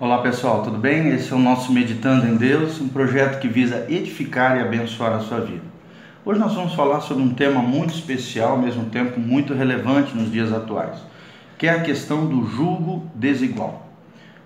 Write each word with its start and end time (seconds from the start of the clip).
Olá 0.00 0.22
pessoal, 0.22 0.62
tudo 0.62 0.78
bem? 0.78 1.08
Esse 1.08 1.30
é 1.30 1.36
o 1.36 1.38
nosso 1.38 1.70
Meditando 1.74 2.26
em 2.26 2.34
Deus, 2.34 2.80
um 2.80 2.88
projeto 2.88 3.38
que 3.38 3.46
visa 3.46 3.84
edificar 3.86 4.56
e 4.56 4.62
abençoar 4.62 5.12
a 5.12 5.20
sua 5.20 5.40
vida. 5.40 5.60
Hoje 6.24 6.40
nós 6.40 6.54
vamos 6.54 6.74
falar 6.74 7.02
sobre 7.02 7.22
um 7.22 7.34
tema 7.34 7.60
muito 7.60 7.92
especial, 7.92 8.52
ao 8.52 8.58
mesmo 8.58 8.86
tempo 8.86 9.20
muito 9.20 9.52
relevante 9.52 10.16
nos 10.16 10.32
dias 10.32 10.54
atuais, 10.54 10.96
que 11.58 11.66
é 11.66 11.70
a 11.72 11.82
questão 11.82 12.24
do 12.26 12.46
jugo 12.46 13.10
desigual. 13.14 13.90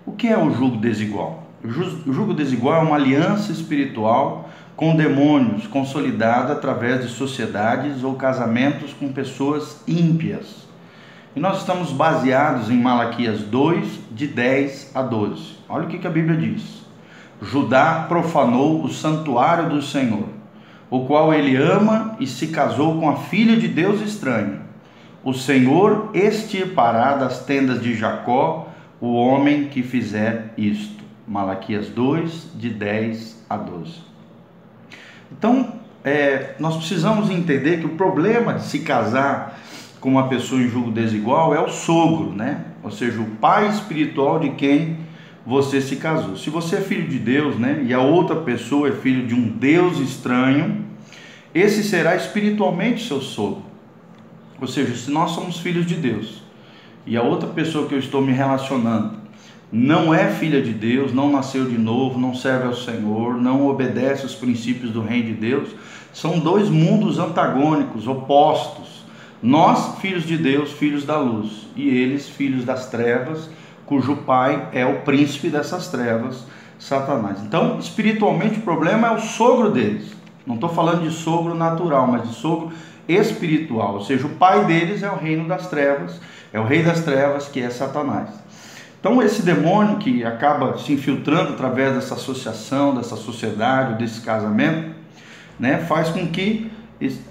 O 0.05 0.11
que 0.11 0.27
é 0.27 0.37
o 0.37 0.51
jugo 0.51 0.75
desigual? 0.75 1.47
O 1.63 2.11
jugo 2.11 2.33
desigual 2.33 2.81
é 2.81 2.85
uma 2.85 2.97
aliança 2.97 3.53
espiritual 3.53 4.49
com 4.75 4.93
demônios 4.93 5.67
consolidada 5.67 6.51
através 6.51 7.01
de 7.01 7.07
sociedades 7.07 8.03
ou 8.03 8.15
casamentos 8.15 8.91
com 8.91 9.07
pessoas 9.13 9.81
ímpias 9.87 10.64
e 11.35 11.39
nós 11.39 11.59
estamos 11.59 11.91
baseados 11.91 12.69
em 12.69 12.77
Malaquias 12.77 13.41
2, 13.41 13.99
de 14.11 14.25
10 14.25 14.91
a 14.95 15.01
12. 15.01 15.57
Olha 15.67 15.85
o 15.85 15.87
que, 15.87 16.07
a 16.07 16.09
Bíblia 16.09 16.37
diz: 16.37 16.85
Judá 17.41 18.05
profanou 18.07 18.81
o 18.83 18.89
santuário 18.89 19.69
do 19.69 19.81
Senhor, 19.81 20.29
o 20.89 21.05
qual 21.05 21.33
ele 21.33 21.57
ama 21.57 22.15
e 22.19 22.25
se 22.25 22.47
casou 22.47 22.99
com 22.99 23.09
a 23.09 23.17
filha 23.17 23.57
de 23.57 23.67
Deus 23.67 23.99
estranho. 23.99 24.61
O 25.23 25.33
Senhor 25.33 26.11
extirpará 26.13 27.15
das 27.15 27.43
tendas 27.45 27.81
de 27.81 27.95
Jacó 27.95 28.69
o 29.01 29.15
homem 29.15 29.65
que 29.65 29.83
fizer 29.83 30.53
isto. 30.57 31.03
Malaquias 31.27 31.89
2, 31.89 32.51
de 32.55 32.69
10 32.69 33.45
a 33.49 33.57
12. 33.57 33.93
Então, 35.31 35.73
é, 36.03 36.53
nós 36.59 36.77
precisamos 36.77 37.29
entender 37.29 37.79
que 37.79 37.87
o 37.87 37.97
problema 37.97 38.53
de 38.53 38.63
se 38.63 38.79
casar 38.79 39.59
com 40.05 40.11
uma 40.11 40.27
pessoa 40.27 40.61
em 40.61 40.69
julgo 40.69 40.91
desigual 40.91 41.55
é 41.55 41.59
o 41.59 41.67
sogro, 41.67 42.31
né? 42.31 42.63
Ou 42.83 42.91
seja, 42.91 43.19
o 43.19 43.25
pai 43.25 43.67
espiritual 43.69 44.37
de 44.37 44.51
quem 44.51 44.97
você 45.43 45.81
se 45.81 45.95
casou. 45.95 46.37
Se 46.37 46.51
você 46.51 46.75
é 46.75 46.81
filho 46.81 47.07
de 47.07 47.17
Deus, 47.17 47.57
né, 47.57 47.83
e 47.83 47.91
a 47.91 47.99
outra 47.99 48.35
pessoa 48.35 48.87
é 48.87 48.91
filho 48.91 49.25
de 49.25 49.33
um 49.33 49.47
Deus 49.47 49.97
estranho, 49.97 50.85
esse 51.55 51.83
será 51.83 52.15
espiritualmente 52.15 53.07
seu 53.07 53.19
sogro. 53.19 53.63
Ou 54.61 54.67
seja, 54.67 54.93
se 54.95 55.09
nós 55.09 55.31
somos 55.31 55.57
filhos 55.57 55.87
de 55.87 55.95
Deus 55.95 56.43
e 57.03 57.17
a 57.17 57.23
outra 57.23 57.49
pessoa 57.49 57.87
que 57.87 57.95
eu 57.95 57.99
estou 57.99 58.21
me 58.21 58.31
relacionando 58.31 59.17
não 59.71 60.13
é 60.13 60.29
filha 60.29 60.61
de 60.61 60.71
Deus, 60.71 61.11
não 61.11 61.31
nasceu 61.31 61.65
de 61.65 61.79
novo, 61.79 62.19
não 62.19 62.35
serve 62.35 62.67
ao 62.67 62.75
Senhor, 62.75 63.41
não 63.41 63.67
obedece 63.67 64.21
aos 64.21 64.35
princípios 64.35 64.91
do 64.91 65.01
reino 65.01 65.29
de 65.29 65.33
Deus, 65.33 65.69
são 66.13 66.37
dois 66.37 66.69
mundos 66.69 67.17
antagônicos, 67.17 68.07
opostos. 68.07 68.94
Nós, 69.45 69.99
filhos 69.99 70.23
de 70.23 70.39
Deus, 70.39 70.71
filhos 70.71 71.05
da 71.05 71.19
luz, 71.19 71.67
e 71.75 71.87
eles, 71.87 72.27
filhos 72.27 72.65
das 72.65 72.87
trevas, 72.87 73.47
cujo 73.85 74.15
pai 74.15 74.69
é 74.73 74.83
o 74.87 75.01
príncipe 75.01 75.49
dessas 75.49 75.87
trevas, 75.87 76.47
Satanás. 76.79 77.37
Então, 77.43 77.77
espiritualmente, 77.77 78.57
o 78.57 78.63
problema 78.63 79.07
é 79.09 79.11
o 79.11 79.19
sogro 79.19 79.69
deles. 79.69 80.15
Não 80.47 80.55
estou 80.55 80.69
falando 80.69 81.03
de 81.03 81.11
sogro 81.11 81.53
natural, 81.53 82.07
mas 82.07 82.27
de 82.27 82.33
sogro 82.33 82.71
espiritual. 83.07 83.93
Ou 83.93 84.01
seja, 84.01 84.25
o 84.25 84.31
pai 84.31 84.65
deles 84.65 85.03
é 85.03 85.11
o 85.11 85.15
reino 85.15 85.47
das 85.47 85.67
trevas, 85.67 86.19
é 86.51 86.59
o 86.59 86.65
rei 86.65 86.81
das 86.81 87.01
trevas, 87.01 87.47
que 87.47 87.61
é 87.61 87.69
Satanás. 87.69 88.29
Então, 88.99 89.21
esse 89.21 89.43
demônio 89.43 89.97
que 89.97 90.23
acaba 90.23 90.75
se 90.79 90.91
infiltrando 90.91 91.53
através 91.53 91.93
dessa 91.93 92.15
associação, 92.15 92.95
dessa 92.95 93.15
sociedade, 93.15 93.99
desse 93.99 94.21
casamento, 94.21 94.89
né, 95.59 95.77
faz 95.87 96.09
com 96.09 96.25
que 96.25 96.71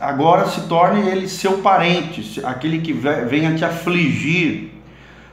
agora 0.00 0.46
se 0.46 0.62
torne 0.62 1.08
ele 1.08 1.28
seu 1.28 1.58
parente, 1.58 2.44
aquele 2.44 2.80
que 2.80 2.92
venha 2.92 3.54
te 3.54 3.64
afligir. 3.64 4.72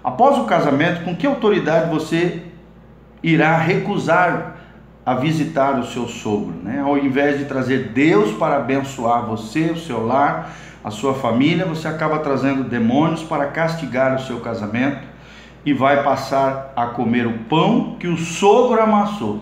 Após 0.04 0.38
o 0.38 0.46
casamento, 0.46 1.04
com 1.04 1.16
que 1.16 1.28
autoridade 1.28 1.90
você 1.90 2.42
irá 3.22 3.58
recusar 3.58 4.58
a 5.06 5.16
visitar 5.16 5.80
o 5.80 5.86
seu 5.86 6.08
sogro, 6.08 6.54
né? 6.64 6.80
Ao 6.80 6.98
invés 6.98 7.38
de 7.40 7.46
trazer 7.46 7.90
Deus 7.90 8.32
para 8.34 8.58
abençoar 8.58 9.26
você, 9.26 9.72
o 9.72 9.78
seu 9.78 10.06
lar, 10.06 10.52
a 10.84 10.90
sua 10.90 11.14
família, 11.14 11.66
você 11.66 11.88
acaba 11.88 12.20
trazendo 12.20 12.64
demônios 12.64 13.22
para 13.22 13.48
castigar 13.48 14.16
o 14.16 14.22
seu 14.22 14.40
casamento 14.40 15.02
e 15.66 15.74
vai 15.74 16.04
passar 16.04 16.74
a 16.76 16.88
comer 16.88 17.28
o 17.28 17.38
pão 17.40 17.96
que 18.00 18.08
o 18.08 18.18
sogro 18.18 18.82
amassou. 18.82 19.42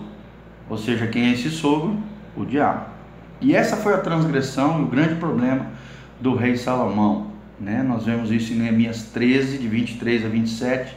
Ou 0.68 0.76
seja, 0.76 1.06
quem 1.06 1.30
é 1.30 1.32
esse 1.32 1.50
sogro? 1.50 1.96
O 2.36 2.44
diabo. 2.44 2.89
E 3.40 3.54
essa 3.54 3.76
foi 3.76 3.94
a 3.94 3.98
transgressão 3.98 4.80
e 4.80 4.82
o 4.82 4.86
grande 4.86 5.14
problema 5.14 5.66
do 6.20 6.34
rei 6.34 6.56
Salomão. 6.56 7.28
Né? 7.58 7.82
Nós 7.82 8.04
vemos 8.04 8.30
isso 8.30 8.52
em 8.52 8.56
Neemias 8.56 9.04
13, 9.04 9.58
de 9.58 9.66
23 9.66 10.26
a 10.26 10.28
27. 10.28 10.96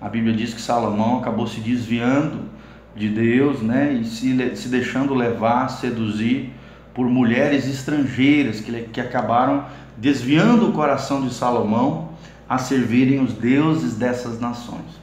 A 0.00 0.08
Bíblia 0.08 0.34
diz 0.34 0.52
que 0.52 0.60
Salomão 0.60 1.18
acabou 1.18 1.46
se 1.46 1.60
desviando 1.60 2.40
de 2.96 3.08
Deus 3.08 3.62
né? 3.62 3.92
e 3.92 4.04
se, 4.04 4.56
se 4.56 4.68
deixando 4.68 5.14
levar, 5.14 5.68
seduzir 5.68 6.52
por 6.92 7.06
mulheres 7.06 7.66
estrangeiras 7.66 8.60
que, 8.60 8.72
que 8.92 9.00
acabaram 9.00 9.64
desviando 9.96 10.68
o 10.68 10.72
coração 10.72 11.22
de 11.22 11.32
Salomão 11.32 12.10
a 12.48 12.58
servirem 12.58 13.20
os 13.20 13.32
deuses 13.32 13.96
dessas 13.96 14.40
nações. 14.40 15.02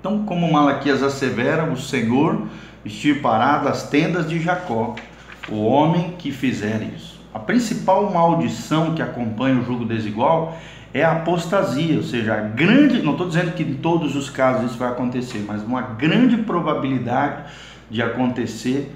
Então, 0.00 0.24
como 0.24 0.50
Malaquias 0.50 1.02
assevera, 1.02 1.70
o 1.70 1.76
Senhor 1.76 2.46
extirpará 2.84 3.58
das 3.58 3.88
tendas 3.88 4.28
de 4.28 4.40
Jacó 4.40 4.94
o 5.50 5.64
homem 5.64 6.14
que 6.18 6.30
fizer 6.30 6.82
isso. 6.94 7.18
A 7.32 7.38
principal 7.38 8.10
maldição 8.10 8.94
que 8.94 9.02
acompanha 9.02 9.60
o 9.60 9.64
jugo 9.64 9.84
desigual 9.84 10.56
é 10.92 11.04
a 11.04 11.12
apostasia, 11.12 11.96
ou 11.96 12.02
seja, 12.02 12.34
a 12.34 12.40
grande, 12.40 13.02
não 13.02 13.12
estou 13.12 13.28
dizendo 13.28 13.52
que 13.52 13.62
em 13.62 13.74
todos 13.74 14.16
os 14.16 14.30
casos 14.30 14.70
isso 14.70 14.78
vai 14.78 14.88
acontecer, 14.88 15.44
mas 15.46 15.62
uma 15.62 15.82
grande 15.82 16.38
probabilidade 16.38 17.44
de 17.90 18.02
acontecer 18.02 18.94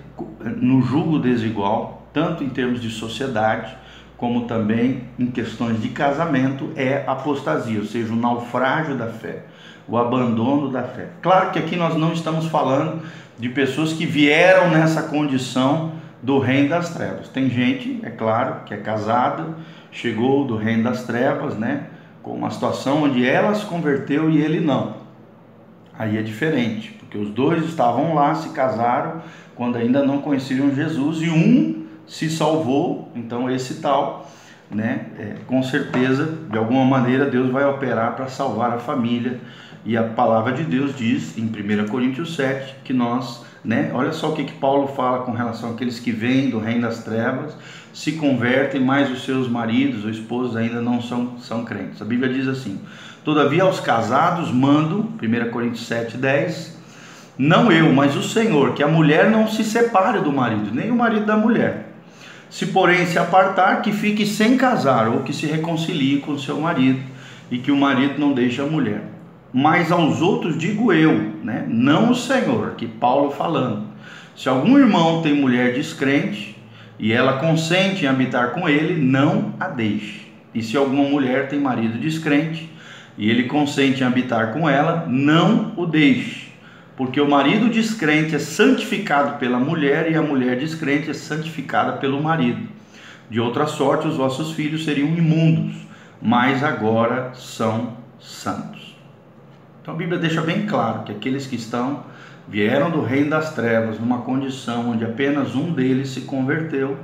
no 0.57 0.83
jugo 0.83 1.19
desigual, 1.19 2.07
tanto 2.13 2.43
em 2.43 2.49
termos 2.49 2.81
de 2.81 2.91
sociedade, 2.91 3.77
como 4.17 4.43
também 4.43 5.05
em 5.19 5.27
questões 5.27 5.81
de 5.83 5.89
casamento, 5.89 6.71
é 6.77 7.05
apostasia, 7.07 7.81
ou 7.81 7.87
seja, 7.87 8.13
o 8.13 8.17
naufrágio 8.17 8.97
da 8.97 9.09
fé, 9.09 9.45
o 9.89 9.99
abandono 9.99 10.71
da 10.71 10.85
fé. 10.85 11.09
Claro 11.21 11.51
que 11.51 11.59
aqui 11.59 11.77
nós 11.77 11.97
não 11.97 12.13
estamos 12.13 12.47
falando 12.47 13.03
de 13.39 13.49
pessoas 13.49 13.93
que 13.93 14.07
vieram 14.07 14.71
nessa 14.71 15.03
condição 15.03 15.93
do 16.23 16.39
reino 16.39 16.69
das 16.69 16.91
trevas. 16.91 17.29
Tem 17.29 17.51
gente, 17.51 18.01
é 18.03 18.11
claro, 18.11 18.65
que 18.65 18.73
é 18.73 18.77
casada, 18.77 19.57
chegou 19.91 20.47
do 20.47 20.57
reino 20.57 20.85
das 20.85 21.05
trevas, 21.05 21.57
né? 21.57 21.87
Com 22.23 22.33
uma 22.33 22.51
situação 22.51 23.03
onde 23.03 23.27
ela 23.27 23.53
se 23.55 23.67
converteu 23.67 24.31
e 24.31 24.41
ele 24.41 24.61
não. 24.61 25.03
Aí 25.99 26.17
é 26.17 26.23
diferente, 26.23 26.93
porque 26.93 27.19
os 27.19 27.31
dois 27.31 27.65
estavam 27.65 28.15
lá, 28.15 28.35
se 28.35 28.51
casaram 28.51 29.21
quando 29.55 29.77
ainda 29.77 30.05
não 30.05 30.23
conheciam 30.23 30.75
Jesus 30.75 31.21
e 31.21 31.29
um 31.29 31.87
se 32.07 32.31
salvou, 32.31 33.11
então 33.15 33.51
esse 33.51 33.81
tal, 33.81 34.31
né? 34.71 35.07
É, 35.19 35.35
com 35.47 35.63
certeza, 35.63 36.39
de 36.51 36.57
alguma 36.57 36.85
maneira, 36.85 37.29
Deus 37.29 37.51
vai 37.51 37.65
operar 37.65 38.15
para 38.15 38.29
salvar 38.29 38.73
a 38.73 38.79
família. 38.79 39.41
E 39.85 39.97
a 39.97 40.05
palavra 40.05 40.53
de 40.53 40.63
Deus 40.63 40.97
diz 40.97 41.37
em 41.37 41.45
1 41.45 41.89
Coríntios 41.89 42.37
7 42.37 42.77
que 42.85 42.93
nós 42.93 43.45
né? 43.65 43.91
Olha 43.95 44.13
só 44.13 44.31
o 44.31 44.35
que, 44.35 44.45
que 44.45 44.55
Paulo 44.55 44.89
fala 44.89 45.21
com 45.21 45.33
relação 45.33 45.71
àqueles 45.71 46.01
que 46.01 46.11
vêm 46.11 46.51
do 46.51 46.59
reino 46.59 46.83
das 46.83 47.05
trevas, 47.05 47.57
se 47.93 48.13
convertem, 48.13 48.81
mas 48.81 49.11
os 49.11 49.25
seus 49.25 49.49
maridos 49.49 50.05
ou 50.05 50.11
esposos 50.11 50.57
ainda 50.57 50.81
não 50.81 51.01
são, 51.01 51.39
são 51.39 51.65
crentes. 51.65 52.03
A 52.03 52.05
Bíblia 52.05 52.33
diz 52.33 52.49
assim: 52.49 52.81
Todavia 53.25 53.63
aos 53.63 53.79
casados 53.79 54.51
mando, 54.51 55.13
1 55.23 55.51
Coríntios 55.51 55.87
7, 55.87 56.17
10, 56.17 56.79
não 57.39 57.71
eu, 57.71 57.93
mas 57.93 58.17
o 58.17 58.23
Senhor, 58.23 58.75
que 58.75 58.83
a 58.83 58.89
mulher 58.89 59.31
não 59.31 59.47
se 59.47 59.63
separe 59.63 60.21
do 60.21 60.33
marido, 60.33 60.71
nem 60.73 60.91
o 60.91 60.97
marido 60.97 61.27
da 61.27 61.37
mulher. 61.37 61.91
Se 62.51 62.67
porém 62.67 63.07
se 63.07 63.19
apartar, 63.19 63.81
que 63.81 63.93
fique 63.93 64.27
sem 64.27 64.57
casar, 64.57 65.09
ou 65.09 65.21
que 65.21 65.33
se 65.33 65.47
reconcilie 65.47 66.21
com 66.21 66.37
seu 66.37 66.61
marido, 66.61 67.01
e 67.51 67.59
que 67.59 67.71
o 67.71 67.77
marido 67.77 68.19
não 68.19 68.33
deixe 68.33 68.61
a 68.61 68.67
mulher 68.67 69.12
mas 69.53 69.93
aos 69.93 70.23
outros 70.23 70.57
digo 70.57 70.93
eu, 70.93 71.35
né? 71.45 71.65
não 71.69 72.11
o 72.11 72.15
Senhor, 72.15 72.75
que 72.77 72.87
Paulo 72.87 73.31
falando. 73.31 73.87
Se 74.35 74.49
algum 74.49 74.79
irmão 74.79 75.21
tem 75.21 75.35
mulher 75.35 75.75
descrente 75.75 76.57
e 76.99 77.13
ela 77.13 77.39
consente 77.39 78.05
em 78.05 78.09
habitar 78.09 78.53
com 78.53 78.69
ele, 78.69 79.01
não 79.01 79.55
a 79.61 79.69
deixe. 79.69 80.23
E 80.55 80.63
se 80.63 80.77
alguma 80.77 81.05
mulher 81.05 81.49
tem 81.49 81.61
marido 81.61 81.99
descrente 81.99 82.71
e 83.19 83.29
ele 83.29 83.45
consente 83.45 84.03
em 84.03 84.07
habitar 84.07 84.53
com 84.53 84.69
ela, 84.69 85.07
não 85.09 85.73
o 85.77 85.85
deixe. 85.85 86.53
Porque 86.97 87.21
o 87.21 87.29
marido 87.29 87.69
descrente 87.69 88.35
é 88.35 88.39
santificado 88.39 89.39
pela 89.39 89.59
mulher 89.59 90.11
e 90.11 90.15
a 90.15 90.23
mulher 90.23 90.59
descrente 90.59 91.11
é 91.11 91.15
santificada 91.15 91.93
pelo 91.95 92.23
marido. 92.23 92.69
De 93.29 93.41
outra 93.41 93.67
sorte, 93.67 94.07
os 94.07 94.17
vossos 94.17 94.53
filhos 94.53 94.85
seriam 94.85 95.09
imundos, 95.09 95.75
mas 96.21 96.63
agora 96.63 97.33
são 97.35 97.97
santos. 98.21 98.82
Então 99.83 99.95
a 99.95 99.97
Bíblia 99.97 100.17
deixa 100.17 100.41
bem 100.41 100.65
claro 100.65 101.03
que 101.03 101.11
aqueles 101.11 101.45
que 101.45 101.57
estão 101.57 102.05
vieram 102.47 102.89
do 102.89 103.03
reino 103.03 103.31
das 103.31 103.53
trevas 103.53 103.99
numa 103.99 104.19
condição 104.19 104.91
onde 104.91 105.05
apenas 105.05 105.57
um 105.57 105.73
deles 105.73 106.11
se 106.11 106.21
converteu, 106.21 106.97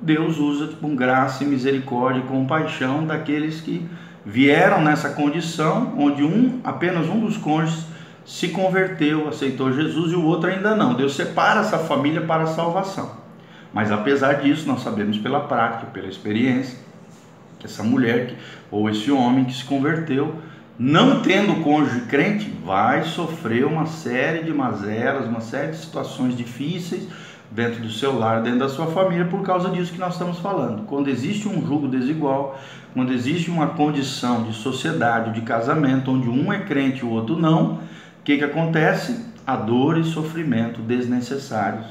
Deus 0.00 0.36
usa 0.36 0.66
com 0.80 0.96
graça 0.96 1.44
e 1.44 1.46
misericórdia 1.46 2.20
e 2.20 2.26
compaixão 2.26 3.06
daqueles 3.06 3.60
que 3.60 3.88
vieram 4.24 4.82
nessa 4.82 5.10
condição 5.10 5.94
onde 5.96 6.24
um, 6.24 6.60
apenas 6.64 7.06
um 7.06 7.20
dos 7.20 7.36
cônjuges 7.36 7.86
se 8.24 8.48
converteu, 8.48 9.28
aceitou 9.28 9.72
Jesus 9.72 10.10
e 10.10 10.16
o 10.16 10.24
outro 10.24 10.50
ainda 10.50 10.74
não. 10.74 10.94
Deus 10.94 11.14
separa 11.14 11.60
essa 11.60 11.78
família 11.78 12.22
para 12.22 12.42
a 12.42 12.48
salvação. 12.48 13.12
Mas 13.72 13.92
apesar 13.92 14.40
disso, 14.40 14.66
nós 14.66 14.82
sabemos 14.82 15.16
pela 15.16 15.40
prática, 15.40 15.86
pela 15.92 16.08
experiência, 16.08 16.76
que 17.60 17.66
essa 17.66 17.84
mulher 17.84 18.34
ou 18.68 18.90
esse 18.90 19.12
homem 19.12 19.44
que 19.44 19.54
se 19.54 19.64
converteu, 19.64 20.34
não 20.78 21.22
tendo 21.22 21.62
cônjuge 21.62 22.02
crente, 22.02 22.52
vai 22.64 23.04
sofrer 23.04 23.64
uma 23.64 23.86
série 23.86 24.44
de 24.44 24.52
mazelas, 24.52 25.26
uma 25.26 25.40
série 25.40 25.72
de 25.72 25.78
situações 25.78 26.36
difíceis 26.36 27.08
dentro 27.50 27.80
do 27.80 27.90
seu 27.90 28.18
lar, 28.18 28.42
dentro 28.42 28.58
da 28.58 28.68
sua 28.68 28.86
família, 28.88 29.24
por 29.24 29.42
causa 29.42 29.70
disso 29.70 29.92
que 29.92 29.98
nós 29.98 30.12
estamos 30.12 30.38
falando. 30.38 30.84
Quando 30.84 31.08
existe 31.08 31.48
um 31.48 31.66
julgo 31.66 31.88
desigual, 31.88 32.58
quando 32.92 33.12
existe 33.12 33.50
uma 33.50 33.68
condição 33.68 34.42
de 34.42 34.52
sociedade, 34.52 35.32
de 35.32 35.40
casamento, 35.42 36.10
onde 36.10 36.28
um 36.28 36.52
é 36.52 36.58
crente 36.58 37.00
e 37.00 37.04
o 37.04 37.10
outro 37.10 37.36
não, 37.36 37.74
o 37.74 37.78
que, 38.24 38.36
que 38.36 38.44
acontece? 38.44 39.24
A 39.46 39.56
dor 39.56 39.96
e 39.96 40.04
sofrimento 40.04 40.80
desnecessários. 40.82 41.86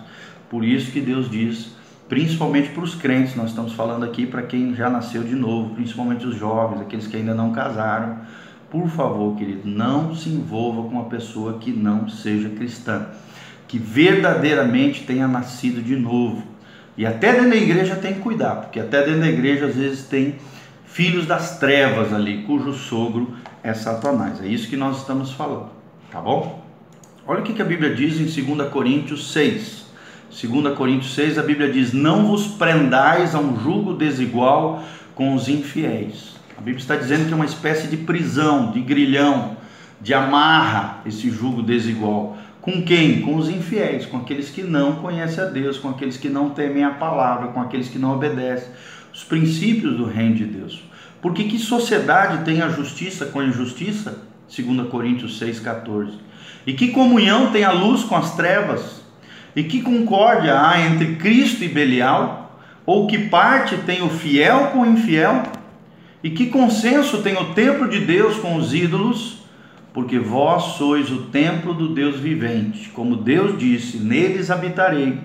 Por 0.49 0.63
isso 0.63 0.91
que 0.91 1.01
Deus 1.01 1.29
diz, 1.29 1.73
principalmente 2.07 2.69
para 2.69 2.83
os 2.83 2.93
crentes, 2.93 3.35
nós 3.35 3.49
estamos 3.49 3.73
falando 3.73 4.03
aqui 4.03 4.27
para 4.27 4.43
quem 4.43 4.75
já 4.75 4.89
nasceu 4.89 5.23
de 5.23 5.35
novo, 5.35 5.73
principalmente 5.73 6.27
os 6.27 6.35
jovens, 6.35 6.81
aqueles 6.81 7.07
que 7.07 7.17
ainda 7.17 7.33
não 7.33 7.51
casaram. 7.51 8.19
Por 8.75 8.89
favor, 8.89 9.37
querido, 9.37 9.61
não 9.63 10.13
se 10.13 10.27
envolva 10.27 10.81
com 10.81 10.89
uma 10.89 11.05
pessoa 11.05 11.59
que 11.59 11.71
não 11.71 12.09
seja 12.09 12.49
cristã 12.49 13.07
que 13.69 13.79
verdadeiramente 13.79 15.05
tenha 15.05 15.29
nascido 15.29 15.81
de 15.81 15.95
novo. 15.95 16.43
E 16.97 17.05
até 17.05 17.31
dentro 17.31 17.51
da 17.51 17.55
igreja 17.55 17.95
tem 17.95 18.15
que 18.15 18.19
cuidar, 18.19 18.55
porque 18.55 18.81
até 18.81 19.05
dentro 19.05 19.21
da 19.21 19.29
igreja 19.29 19.67
às 19.67 19.77
vezes 19.77 20.03
tem 20.03 20.35
filhos 20.85 21.25
das 21.25 21.57
trevas 21.57 22.11
ali, 22.11 22.43
cujo 22.43 22.73
sogro 22.73 23.33
é 23.63 23.73
Satanás. 23.73 24.43
É 24.43 24.47
isso 24.47 24.69
que 24.69 24.75
nós 24.75 24.97
estamos 24.97 25.31
falando, 25.31 25.69
tá 26.11 26.19
bom? 26.19 26.61
Olha 27.25 27.39
o 27.39 27.43
que 27.43 27.61
a 27.61 27.65
Bíblia 27.65 27.95
diz 27.95 28.19
em 28.19 28.43
2 28.55 28.69
Coríntios 28.69 29.31
6. 29.31 29.85
2 30.29 30.75
Coríntios 30.75 31.15
6, 31.15 31.37
a 31.39 31.43
Bíblia 31.43 31.71
diz: 31.71 31.93
Não 31.93 32.27
vos 32.27 32.45
prendais 32.45 33.33
a 33.35 33.39
um 33.39 33.57
jugo 33.57 33.93
desigual 33.93 34.83
com 35.15 35.33
os 35.33 35.47
infiéis. 35.47 36.34
A 36.57 36.61
Bíblia 36.61 36.77
está 36.77 36.95
dizendo 36.95 37.27
que 37.27 37.33
é 37.33 37.35
uma 37.35 37.45
espécie 37.45 37.87
de 37.87 37.97
prisão, 37.97 38.71
de 38.71 38.79
grilhão, 38.79 39.57
de 39.99 40.13
amarra 40.13 41.01
esse 41.05 41.29
jugo 41.29 41.61
desigual. 41.61 42.37
Com 42.61 42.81
quem? 42.83 43.21
Com 43.21 43.35
os 43.35 43.49
infiéis, 43.49 44.05
com 44.05 44.17
aqueles 44.17 44.49
que 44.49 44.63
não 44.63 44.95
conhecem 44.95 45.43
a 45.43 45.47
Deus, 45.47 45.77
com 45.77 45.89
aqueles 45.89 46.17
que 46.17 46.29
não 46.29 46.49
temem 46.49 46.83
a 46.83 46.91
palavra, 46.91 47.49
com 47.49 47.61
aqueles 47.61 47.89
que 47.89 47.99
não 47.99 48.13
obedecem 48.13 48.69
os 49.13 49.23
princípios 49.23 49.95
do 49.95 50.05
reino 50.05 50.35
de 50.35 50.45
Deus. 50.45 50.83
Porque 51.21 51.43
que 51.43 51.59
sociedade 51.59 52.43
tem 52.43 52.61
a 52.61 52.69
justiça 52.69 53.25
com 53.25 53.39
a 53.39 53.45
injustiça? 53.45 54.23
2 54.47 54.89
Coríntios 54.89 55.39
6,14. 55.39 56.13
E 56.65 56.73
que 56.73 56.89
comunhão 56.89 57.51
tem 57.51 57.63
a 57.63 57.71
luz 57.71 58.03
com 58.03 58.15
as 58.15 58.35
trevas? 58.35 59.03
E 59.55 59.63
que 59.63 59.81
concórdia 59.81 60.59
há 60.59 60.81
entre 60.81 61.15
Cristo 61.15 61.63
e 61.63 61.67
Belial? 61.67 62.59
Ou 62.85 63.07
que 63.07 63.29
parte 63.29 63.77
tem 63.77 64.03
o 64.03 64.09
fiel 64.09 64.67
com 64.67 64.81
o 64.81 64.85
infiel? 64.85 65.43
E 66.25 66.29
que 66.31 66.47
consenso 66.47 67.21
tem 67.21 67.37
o 67.37 67.53
templo 67.53 67.87
de 67.87 67.99
Deus 67.99 68.37
com 68.37 68.57
os 68.57 68.73
ídolos? 68.73 69.45
porque 69.95 70.19
vós 70.19 70.75
sois 70.75 71.09
o 71.09 71.27
templo 71.27 71.73
do 71.73 71.93
Deus 71.93 72.19
vivente. 72.19 72.89
Como 72.89 73.15
Deus 73.15 73.57
disse: 73.57 73.97
Neles 73.97 74.51
habitarei, 74.51 75.21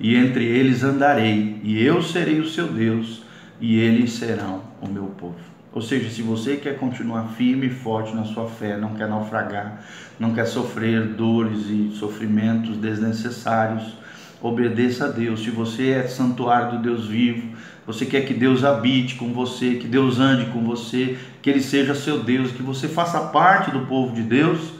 e 0.00 0.16
entre 0.16 0.44
eles 0.44 0.82
andarei, 0.82 1.60
e 1.62 1.80
eu 1.80 2.02
serei 2.02 2.40
o 2.40 2.48
seu 2.48 2.66
Deus, 2.66 3.22
e 3.60 3.78
eles 3.78 4.14
serão 4.14 4.62
o 4.82 4.88
meu 4.88 5.04
povo. 5.04 5.38
Ou 5.72 5.80
seja, 5.80 6.10
se 6.10 6.20
você 6.20 6.56
quer 6.56 6.78
continuar 6.78 7.28
firme 7.36 7.68
e 7.68 7.70
forte 7.70 8.12
na 8.12 8.24
sua 8.24 8.48
fé, 8.48 8.76
não 8.76 8.94
quer 8.94 9.08
naufragar, 9.08 9.84
não 10.18 10.34
quer 10.34 10.46
sofrer 10.46 11.00
dores 11.04 11.66
e 11.68 11.92
sofrimentos 11.94 12.76
desnecessários, 12.76 13.96
obedeça 14.42 15.04
a 15.04 15.08
Deus. 15.08 15.44
Se 15.44 15.50
você 15.50 15.90
é 15.90 16.08
santuário 16.08 16.72
do 16.72 16.82
Deus 16.82 17.06
vivo, 17.06 17.56
você 17.88 18.04
quer 18.04 18.26
que 18.26 18.34
Deus 18.34 18.64
habite 18.64 19.14
com 19.14 19.32
você, 19.32 19.76
que 19.76 19.88
Deus 19.88 20.20
ande 20.20 20.50
com 20.50 20.62
você, 20.62 21.16
que 21.40 21.48
Ele 21.48 21.62
seja 21.62 21.94
seu 21.94 22.22
Deus, 22.22 22.52
que 22.52 22.62
você 22.62 22.86
faça 22.86 23.18
parte 23.18 23.70
do 23.70 23.86
povo 23.86 24.14
de 24.14 24.20
Deus, 24.20 24.74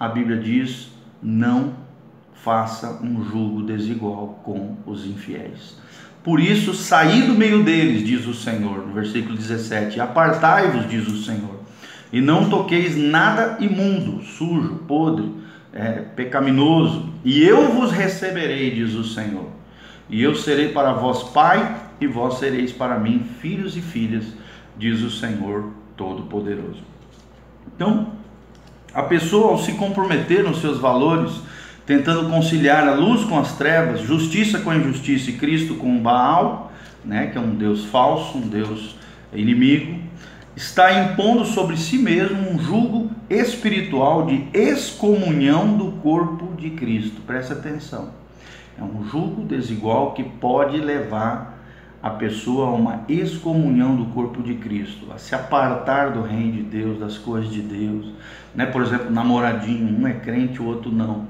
a 0.00 0.08
Bíblia 0.08 0.38
diz: 0.38 0.88
não 1.22 1.74
faça 2.32 2.98
um 3.02 3.22
julgo 3.22 3.62
desigual 3.62 4.40
com 4.42 4.74
os 4.86 5.04
infiéis. 5.04 5.76
Por 6.24 6.40
isso, 6.40 6.72
saí 6.72 7.26
do 7.26 7.34
meio 7.34 7.62
deles, 7.62 8.06
diz 8.06 8.26
o 8.26 8.32
Senhor, 8.32 8.86
no 8.86 8.94
versículo 8.94 9.36
17: 9.36 10.00
Apartai-vos, 10.00 10.88
diz 10.88 11.06
o 11.08 11.22
Senhor, 11.22 11.60
e 12.10 12.22
não 12.22 12.48
toqueis 12.48 12.96
nada 12.96 13.58
imundo, 13.60 14.22
sujo, 14.22 14.76
podre 14.88 15.30
é, 15.74 16.00
pecaminoso, 16.16 17.10
e 17.22 17.44
eu 17.44 17.68
vos 17.68 17.92
receberei, 17.92 18.70
diz 18.70 18.94
o 18.94 19.04
Senhor. 19.04 19.50
E 20.08 20.22
eu 20.22 20.34
serei 20.34 20.70
para 20.70 20.94
vós 20.94 21.22
pai, 21.24 21.84
e 22.00 22.06
vós 22.06 22.38
sereis 22.38 22.72
para 22.72 22.98
mim 22.98 23.26
filhos 23.40 23.76
e 23.76 23.80
filhas, 23.80 24.24
diz 24.76 25.02
o 25.02 25.10
Senhor 25.10 25.70
Todo-Poderoso. 25.96 26.82
Então, 27.74 28.12
a 28.92 29.02
pessoa, 29.02 29.52
ao 29.52 29.58
se 29.58 29.72
comprometer 29.72 30.42
nos 30.42 30.60
seus 30.60 30.78
valores, 30.78 31.32
tentando 31.84 32.28
conciliar 32.28 32.86
a 32.86 32.94
luz 32.94 33.24
com 33.24 33.38
as 33.38 33.56
trevas, 33.56 34.00
justiça 34.00 34.60
com 34.60 34.70
a 34.70 34.76
injustiça 34.76 35.30
e 35.30 35.34
Cristo 35.34 35.74
com 35.74 35.98
Baal, 35.98 36.72
né, 37.04 37.28
que 37.28 37.38
é 37.38 37.40
um 37.40 37.54
Deus 37.54 37.84
falso, 37.84 38.38
um 38.38 38.48
Deus 38.48 38.96
inimigo, 39.32 40.00
está 40.56 40.92
impondo 41.04 41.44
sobre 41.44 41.76
si 41.76 41.98
mesmo 41.98 42.50
um 42.50 42.58
jugo 42.58 43.10
espiritual 43.28 44.26
de 44.26 44.48
excomunhão 44.54 45.76
do 45.76 45.92
corpo 46.00 46.54
de 46.56 46.70
Cristo. 46.70 47.20
Presta 47.26 47.54
atenção. 47.54 48.10
É 48.78 48.82
um 48.82 49.04
jugo 49.04 49.44
desigual 49.44 50.12
que 50.12 50.22
pode 50.22 50.78
levar 50.78 51.55
a 52.06 52.10
pessoa 52.10 52.68
a 52.68 52.70
uma 52.70 53.00
excomunhão 53.08 53.96
do 53.96 54.04
corpo 54.06 54.40
de 54.40 54.54
Cristo, 54.54 55.08
a 55.12 55.18
se 55.18 55.34
apartar 55.34 56.10
do 56.10 56.22
reino 56.22 56.52
de 56.52 56.62
Deus, 56.62 57.00
das 57.00 57.18
coisas 57.18 57.50
de 57.50 57.60
Deus. 57.60 58.12
Né? 58.54 58.64
Por 58.64 58.80
exemplo, 58.82 59.10
namoradinho, 59.10 59.98
um 59.98 60.06
é 60.06 60.12
crente, 60.12 60.62
o 60.62 60.66
outro 60.66 60.92
não. 60.92 61.26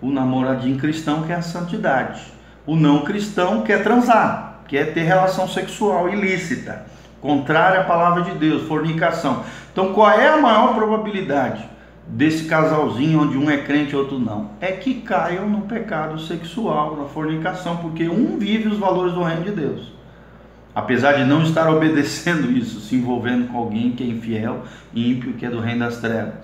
O 0.00 0.08
namoradinho 0.08 0.78
cristão 0.78 1.24
quer 1.24 1.34
a 1.34 1.42
santidade. 1.42 2.22
O 2.64 2.76
não 2.76 3.02
cristão 3.02 3.62
quer 3.62 3.82
transar, 3.82 4.60
quer 4.68 4.94
ter 4.94 5.02
relação 5.02 5.48
sexual 5.48 6.08
ilícita 6.08 6.86
contrária 7.20 7.80
à 7.80 7.84
palavra 7.84 8.22
de 8.22 8.30
Deus, 8.38 8.62
fornicação. 8.68 9.42
Então, 9.72 9.92
qual 9.92 10.10
é 10.10 10.28
a 10.28 10.40
maior 10.40 10.76
probabilidade 10.76 11.68
desse 12.06 12.44
casalzinho 12.44 13.22
onde 13.22 13.36
um 13.36 13.50
é 13.50 13.58
crente 13.58 13.94
e 13.94 13.96
outro 13.96 14.16
não? 14.16 14.52
É 14.60 14.70
que 14.70 14.94
caiam 14.94 15.48
no 15.48 15.62
pecado 15.62 16.20
sexual, 16.20 16.96
na 16.96 17.06
fornicação, 17.06 17.78
porque 17.78 18.08
um 18.08 18.38
vive 18.38 18.68
os 18.68 18.78
valores 18.78 19.12
do 19.12 19.24
reino 19.24 19.42
de 19.42 19.50
Deus. 19.50 19.99
Apesar 20.74 21.14
de 21.14 21.24
não 21.24 21.42
estar 21.42 21.68
obedecendo 21.68 22.50
isso, 22.50 22.80
se 22.80 22.94
envolvendo 22.94 23.48
com 23.48 23.58
alguém 23.58 23.92
que 23.92 24.04
é 24.04 24.06
infiel, 24.06 24.64
ímpio, 24.94 25.32
que 25.34 25.44
é 25.44 25.50
do 25.50 25.60
reino 25.60 25.80
das 25.80 25.98
trevas. 25.98 26.34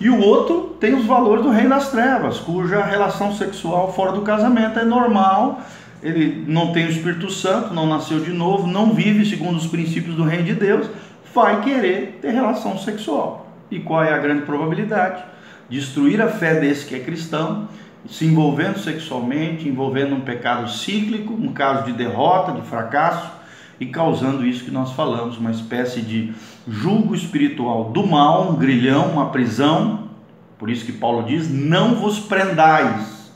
E 0.00 0.08
o 0.08 0.20
outro 0.20 0.76
tem 0.80 0.94
os 0.94 1.04
valores 1.04 1.44
do 1.44 1.50
reino 1.50 1.70
das 1.70 1.90
trevas, 1.90 2.38
cuja 2.38 2.84
relação 2.84 3.32
sexual 3.34 3.92
fora 3.92 4.12
do 4.12 4.22
casamento 4.22 4.78
é 4.78 4.84
normal 4.84 5.62
ele 6.04 6.44
não 6.46 6.70
tem 6.70 6.84
o 6.84 6.90
Espírito 6.90 7.30
Santo, 7.30 7.72
não 7.72 7.86
nasceu 7.86 8.20
de 8.20 8.30
novo, 8.30 8.66
não 8.66 8.92
vive 8.92 9.24
segundo 9.24 9.56
os 9.56 9.66
princípios 9.66 10.14
do 10.14 10.22
reino 10.22 10.44
de 10.44 10.52
Deus, 10.52 10.86
vai 11.34 11.62
querer 11.62 12.18
ter 12.20 12.30
relação 12.30 12.76
sexual. 12.76 13.50
E 13.70 13.80
qual 13.80 14.04
é 14.04 14.12
a 14.12 14.18
grande 14.18 14.42
probabilidade? 14.42 15.24
Destruir 15.66 16.20
a 16.20 16.28
fé 16.28 16.60
desse 16.60 16.84
que 16.84 16.94
é 16.94 17.00
cristão, 17.00 17.68
se 18.06 18.26
envolvendo 18.26 18.78
sexualmente, 18.78 19.68
envolvendo 19.68 20.14
um 20.14 20.20
pecado 20.20 20.70
cíclico, 20.70 21.32
um 21.32 21.52
caso 21.52 21.84
de 21.84 21.92
derrota, 21.92 22.52
de 22.52 22.62
fracasso, 22.62 23.32
e 23.80 23.86
causando 23.86 24.46
isso 24.46 24.64
que 24.64 24.70
nós 24.70 24.92
falamos, 24.92 25.36
uma 25.38 25.50
espécie 25.50 26.00
de 26.00 26.32
julgo 26.68 27.14
espiritual 27.14 27.90
do 27.90 28.06
mal, 28.06 28.52
um 28.52 28.56
grilhão, 28.56 29.10
uma 29.10 29.30
prisão. 29.30 30.10
Por 30.58 30.70
isso 30.70 30.84
que 30.84 30.92
Paulo 30.92 31.24
diz: 31.24 31.50
não 31.50 31.96
vos 31.96 32.20
prendais 32.20 33.32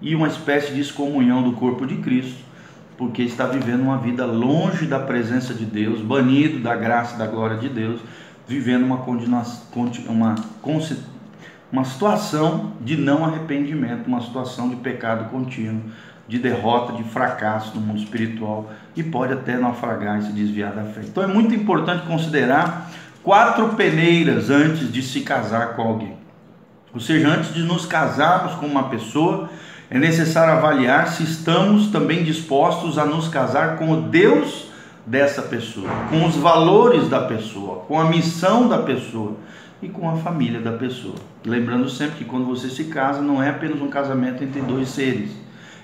e 0.00 0.14
uma 0.14 0.28
espécie 0.28 0.72
de 0.72 0.80
excomunhão 0.80 1.42
do 1.42 1.52
corpo 1.52 1.86
de 1.86 1.96
Cristo, 1.96 2.44
porque 2.96 3.22
está 3.22 3.46
vivendo 3.46 3.82
uma 3.82 3.98
vida 3.98 4.24
longe 4.24 4.86
da 4.86 4.98
presença 4.98 5.52
de 5.52 5.64
Deus, 5.64 6.00
banido 6.00 6.60
da 6.60 6.74
graça 6.74 7.14
e 7.14 7.18
da 7.18 7.26
glória 7.26 7.56
de 7.56 7.68
Deus, 7.68 8.00
vivendo 8.46 8.84
uma, 8.84 9.04
uma, 10.08 10.34
uma 11.76 11.84
situação 11.84 12.72
de 12.80 12.96
não 12.96 13.22
arrependimento, 13.22 14.06
uma 14.06 14.22
situação 14.22 14.70
de 14.70 14.76
pecado 14.76 15.28
contínuo, 15.28 15.82
de 16.26 16.38
derrota, 16.38 16.94
de 16.94 17.04
fracasso 17.04 17.74
no 17.74 17.82
mundo 17.82 17.98
espiritual 17.98 18.72
e 18.96 19.02
pode 19.02 19.34
até 19.34 19.58
naufragar 19.58 20.18
e 20.18 20.22
se 20.22 20.32
desviar 20.32 20.72
da 20.72 20.84
fé. 20.84 21.02
Então 21.04 21.22
é 21.22 21.26
muito 21.26 21.54
importante 21.54 22.06
considerar 22.06 22.90
quatro 23.22 23.68
peneiras 23.74 24.48
antes 24.48 24.90
de 24.90 25.02
se 25.02 25.20
casar 25.20 25.76
com 25.76 25.82
alguém. 25.82 26.16
Ou 26.94 27.00
seja, 27.00 27.28
antes 27.28 27.52
de 27.52 27.62
nos 27.62 27.84
casarmos 27.84 28.54
com 28.54 28.64
uma 28.64 28.84
pessoa, 28.84 29.50
é 29.90 29.98
necessário 29.98 30.54
avaliar 30.54 31.08
se 31.08 31.24
estamos 31.24 31.88
também 31.88 32.24
dispostos 32.24 32.96
a 32.96 33.04
nos 33.04 33.28
casar 33.28 33.76
com 33.76 33.90
o 33.90 34.00
Deus 34.00 34.68
dessa 35.04 35.42
pessoa, 35.42 35.90
com 36.08 36.24
os 36.24 36.36
valores 36.36 37.06
da 37.10 37.20
pessoa, 37.20 37.84
com 37.86 38.00
a 38.00 38.06
missão 38.06 38.66
da 38.66 38.78
pessoa. 38.78 39.36
E 39.82 39.88
com 39.88 40.08
a 40.08 40.16
família 40.16 40.60
da 40.60 40.72
pessoa. 40.72 41.16
Lembrando 41.44 41.88
sempre 41.88 42.18
que 42.18 42.24
quando 42.24 42.46
você 42.46 42.68
se 42.68 42.84
casa, 42.84 43.20
não 43.20 43.42
é 43.42 43.50
apenas 43.50 43.80
um 43.80 43.88
casamento 43.88 44.42
entre 44.42 44.60
dois 44.62 44.88
seres, 44.88 45.30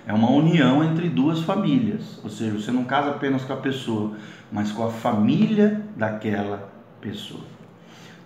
é 0.07 0.13
uma 0.13 0.31
união 0.31 0.83
entre 0.83 1.09
duas 1.09 1.41
famílias. 1.41 2.19
Ou 2.25 2.31
seja, 2.31 2.53
você 2.53 2.71
não 2.71 2.85
casa 2.85 3.11
apenas 3.11 3.45
com 3.45 3.53
a 3.53 3.57
pessoa, 3.57 4.13
mas 4.51 4.73
com 4.73 4.85
a 4.85 4.91
família 4.91 5.83
daquela 5.97 6.73
pessoa. 7.01 7.43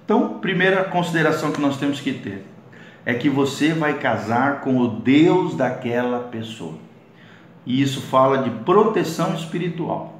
Então, 0.04 0.38
primeira 0.38 0.84
consideração 0.84 1.50
que 1.50 1.60
nós 1.60 1.76
temos 1.78 2.00
que 2.00 2.12
ter 2.12 2.46
é 3.04 3.14
que 3.14 3.28
você 3.28 3.72
vai 3.72 3.98
casar 3.98 4.60
com 4.60 4.78
o 4.78 4.88
Deus 4.88 5.54
daquela 5.54 6.20
pessoa. 6.20 6.74
E 7.64 7.82
isso 7.82 8.00
fala 8.00 8.38
de 8.38 8.50
proteção 8.64 9.34
espiritual. 9.34 10.15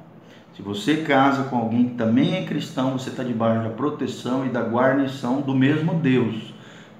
Se 0.57 0.63
você 0.63 1.03
casa 1.03 1.43
com 1.43 1.55
alguém 1.55 1.89
que 1.89 1.93
também 1.93 2.35
é 2.35 2.41
cristão, 2.41 2.93
você 2.93 3.11
está 3.11 3.21
debaixo 3.21 3.63
da 3.63 3.69
proteção 3.69 4.43
e 4.43 4.49
da 4.49 4.63
guarnição 4.63 5.39
do 5.39 5.53
mesmo 5.53 5.93
Deus, 5.93 6.51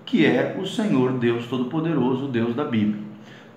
que 0.06 0.24
é 0.28 0.56
o 0.62 0.68
Senhor 0.68 1.14
Deus 1.14 1.48
Todo-Poderoso, 1.48 2.26
o 2.26 2.28
Deus 2.28 2.56
da 2.56 2.64
Bíblia. 2.64 3.02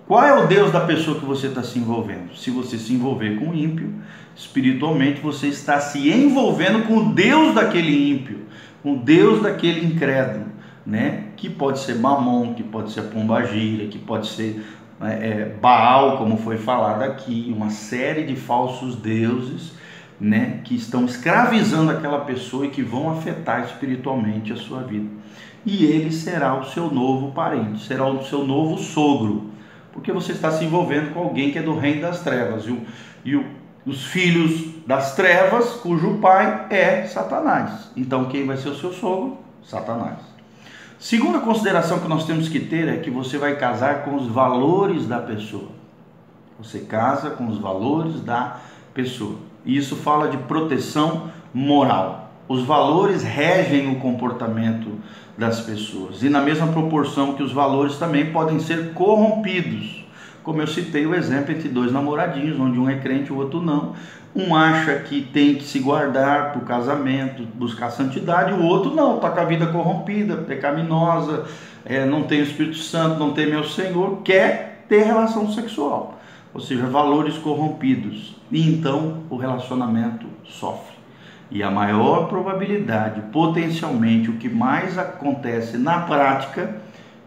Qual 0.09 0.25
é 0.25 0.43
o 0.43 0.47
Deus 0.47 0.73
da 0.73 0.81
pessoa 0.81 1.21
que 1.21 1.27
você 1.27 1.49
está 1.49 1.63
se 1.63 1.79
envolvendo? 1.79 2.35
Se 2.35 2.51
você 2.51 2.79
se 2.79 2.95
envolver 2.95 3.39
com 3.39 3.51
o 3.51 3.55
ímpio, 3.55 3.93
espiritualmente 4.35 5.21
você 5.21 5.49
está 5.49 5.79
se 5.79 6.11
envolvendo 6.11 6.87
com 6.87 6.97
o 6.97 7.13
Deus 7.13 7.55
daquele 7.55 8.11
ímpio, 8.11 8.47
com 8.83 8.95
o 8.95 8.99
Deus 9.01 9.43
daquele 9.43 9.85
incrédulo, 9.85 10.47
né? 10.87 11.25
Que 11.37 11.51
pode 11.51 11.79
ser 11.79 11.97
Mamon, 11.97 12.55
que 12.55 12.63
pode 12.63 12.91
ser 12.91 13.03
Pombagira, 13.03 13.87
que 13.89 13.99
pode 13.99 14.29
ser 14.29 14.65
né, 14.99 15.19
é, 15.21 15.57
Baal, 15.61 16.17
como 16.17 16.39
foi 16.39 16.57
falado 16.57 17.03
aqui, 17.03 17.53
uma 17.55 17.69
série 17.69 18.25
de 18.25 18.35
falsos 18.35 18.97
deuses 18.97 19.79
né, 20.21 20.61
que 20.65 20.75
estão 20.75 21.07
escravizando 21.07 21.91
aquela 21.91 22.21
pessoa 22.21 22.67
e 22.67 22.71
que 22.71 22.83
vão 22.83 23.11
afetar 23.11 23.65
espiritualmente 23.65 24.53
a 24.53 24.57
sua 24.57 24.83
vida. 24.83 25.09
E 25.65 25.85
ele 25.85 26.13
será 26.13 26.55
o 26.55 26.65
seu 26.65 26.91
novo 26.91 27.33
parente, 27.33 27.85
será 27.87 28.07
o 28.07 28.23
seu 28.25 28.45
novo 28.45 28.79
sogro, 28.79 29.51
porque 29.93 30.13
você 30.13 30.33
está 30.33 30.51
se 30.51 30.65
envolvendo 30.65 31.15
com 31.15 31.21
alguém 31.21 31.51
que 31.51 31.59
é 31.59 31.63
do 31.63 31.77
reino 31.77 32.03
das 32.03 32.21
trevas 32.21 32.65
e, 32.67 32.71
o, 32.71 32.83
e 33.25 33.37
o, 33.37 33.45
os 33.87 34.05
filhos 34.05 34.87
das 34.87 35.15
trevas, 35.15 35.71
cujo 35.77 36.19
pai 36.19 36.67
é 36.71 37.07
Satanás. 37.07 37.91
Então, 37.97 38.27
quem 38.27 38.47
vai 38.47 38.57
ser 38.57 38.69
o 38.69 38.77
seu 38.77 38.93
sogro? 38.93 39.39
Satanás. 39.65 40.19
Segunda 40.99 41.41
consideração 41.41 41.99
que 41.99 42.09
nós 42.09 42.27
temos 42.27 42.49
que 42.49 42.61
ter 42.61 42.89
é 42.89 42.99
que 42.99 43.11
você 43.11 43.39
vai 43.39 43.57
casar 43.57 44.05
com 44.05 44.17
os 44.17 44.27
valores 44.27 45.07
da 45.07 45.19
pessoa. 45.19 45.69
Você 46.59 46.81
casa 46.81 47.31
com 47.31 47.49
os 47.49 47.59
valores 47.59 48.21
da 48.21 48.43
pessoa. 48.43 48.70
E 49.65 49.77
isso 49.77 49.97
fala 49.97 50.29
de 50.29 50.37
proteção 50.39 51.31
moral. 51.53 52.31
Os 52.49 52.63
valores 52.65 53.23
regem 53.23 53.91
o 53.93 53.97
comportamento 53.97 54.99
das 55.39 55.61
pessoas. 55.61 56.23
E 56.23 56.29
na 56.29 56.41
mesma 56.41 56.67
proporção 56.69 57.35
que 57.35 57.43
os 57.43 57.53
valores 57.53 57.97
também 57.97 58.33
podem 58.33 58.59
ser 58.59 58.93
corrompidos. 58.93 60.05
Como 60.43 60.61
eu 60.61 60.67
citei 60.67 61.07
o 61.07 61.15
exemplo 61.15 61.53
entre 61.53 61.69
dois 61.69 61.93
namoradinhos, 61.93 62.59
onde 62.59 62.79
um 62.79 62.89
é 62.89 62.97
crente 62.97 63.31
e 63.31 63.33
o 63.33 63.37
outro 63.37 63.63
não. 63.63 63.95
Um 64.35 64.55
acha 64.55 64.95
que 65.01 65.23
tem 65.23 65.55
que 65.55 65.65
se 65.65 65.81
guardar 65.81 66.53
para 66.53 66.63
o 66.63 66.65
casamento, 66.65 67.43
buscar 67.55 67.91
santidade, 67.91 68.53
o 68.53 68.63
outro 68.63 68.95
não, 68.95 69.17
está 69.17 69.29
com 69.29 69.41
a 69.41 69.45
vida 69.45 69.67
corrompida, 69.67 70.37
pecaminosa, 70.37 71.47
é, 71.85 72.05
não 72.05 72.23
tem 72.23 72.41
o 72.41 72.45
Espírito 72.45 72.77
Santo, 72.77 73.19
não 73.19 73.33
tem 73.33 73.47
meu 73.47 73.65
Senhor, 73.65 74.23
quer 74.23 74.85
ter 74.89 75.03
relação 75.03 75.53
sexual 75.53 76.20
ou 76.53 76.61
seja, 76.61 76.87
valores 76.87 77.39
corrompidos, 77.39 78.37
e 78.51 78.69
então 78.69 79.23
o 79.31 79.37
relacionamento 79.37 80.27
sofre. 80.45 80.99
E 81.51 81.63
a 81.63 81.71
maior 81.71 82.29
probabilidade, 82.29 83.23
potencialmente, 83.33 84.31
o 84.31 84.37
que 84.37 84.49
mais 84.49 84.97
acontece 84.99 85.77
na 85.77 86.01
prática, 86.01 86.77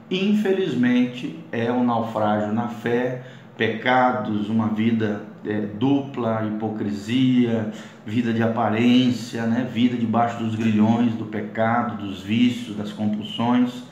infelizmente, 0.10 1.39
é 1.51 1.72
um 1.72 1.84
naufrágio 1.84 2.53
na 2.53 2.70
fé, 2.70 3.24
pecados, 3.58 4.50
uma 4.50 4.70
vida 4.70 5.24
é, 5.46 5.62
dupla, 5.62 6.46
hipocrisia, 6.46 7.72
vida 8.06 8.34
de 8.34 8.42
aparência, 8.42 9.46
né? 9.46 9.68
vida 9.72 9.98
debaixo 9.98 10.42
dos 10.44 10.56
grilhões 10.56 11.13
do 11.15 11.25
pecado, 11.25 12.01
dos 12.03 12.22
vícios, 12.22 12.75
das 12.77 12.92
compulsões, 12.92 13.84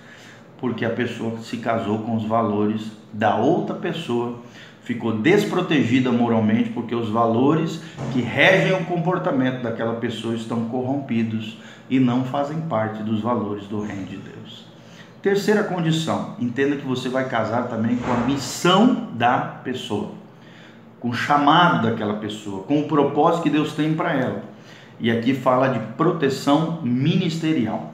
porque 0.57 0.85
a 0.85 0.89
pessoa 0.89 1.37
se 1.39 1.57
casou 1.57 1.99
com 1.99 2.15
os 2.15 2.23
valores 2.23 2.91
da 3.11 3.35
outra 3.35 3.75
pessoa 3.75 4.39
ficou 4.83 5.17
desprotegida 5.17 6.11
moralmente 6.11 6.69
porque 6.69 6.95
os 6.95 7.09
valores 7.09 7.81
que 8.11 8.21
regem 8.21 8.73
o 8.73 8.85
comportamento 8.85 9.61
daquela 9.61 9.95
pessoa 9.95 10.35
estão 10.35 10.65
corrompidos 10.65 11.57
e 11.89 11.99
não 11.99 12.23
fazem 12.23 12.59
parte 12.61 13.03
dos 13.03 13.21
valores 13.21 13.65
do 13.67 13.81
reino 13.81 14.05
de 14.05 14.17
Deus. 14.17 14.65
Terceira 15.21 15.63
condição, 15.63 16.35
entenda 16.39 16.75
que 16.75 16.85
você 16.85 17.07
vai 17.07 17.29
casar 17.29 17.67
também 17.67 17.95
com 17.97 18.11
a 18.11 18.17
missão 18.17 19.09
da 19.13 19.37
pessoa, 19.37 20.11
com 20.99 21.09
o 21.09 21.13
chamado 21.13 21.87
daquela 21.87 22.15
pessoa, 22.15 22.63
com 22.63 22.79
o 22.79 22.87
propósito 22.87 23.43
que 23.43 23.49
Deus 23.49 23.73
tem 23.73 23.93
para 23.93 24.13
ela. 24.13 24.43
E 24.99 25.11
aqui 25.11 25.35
fala 25.35 25.67
de 25.67 25.79
proteção 25.95 26.81
ministerial. 26.81 27.93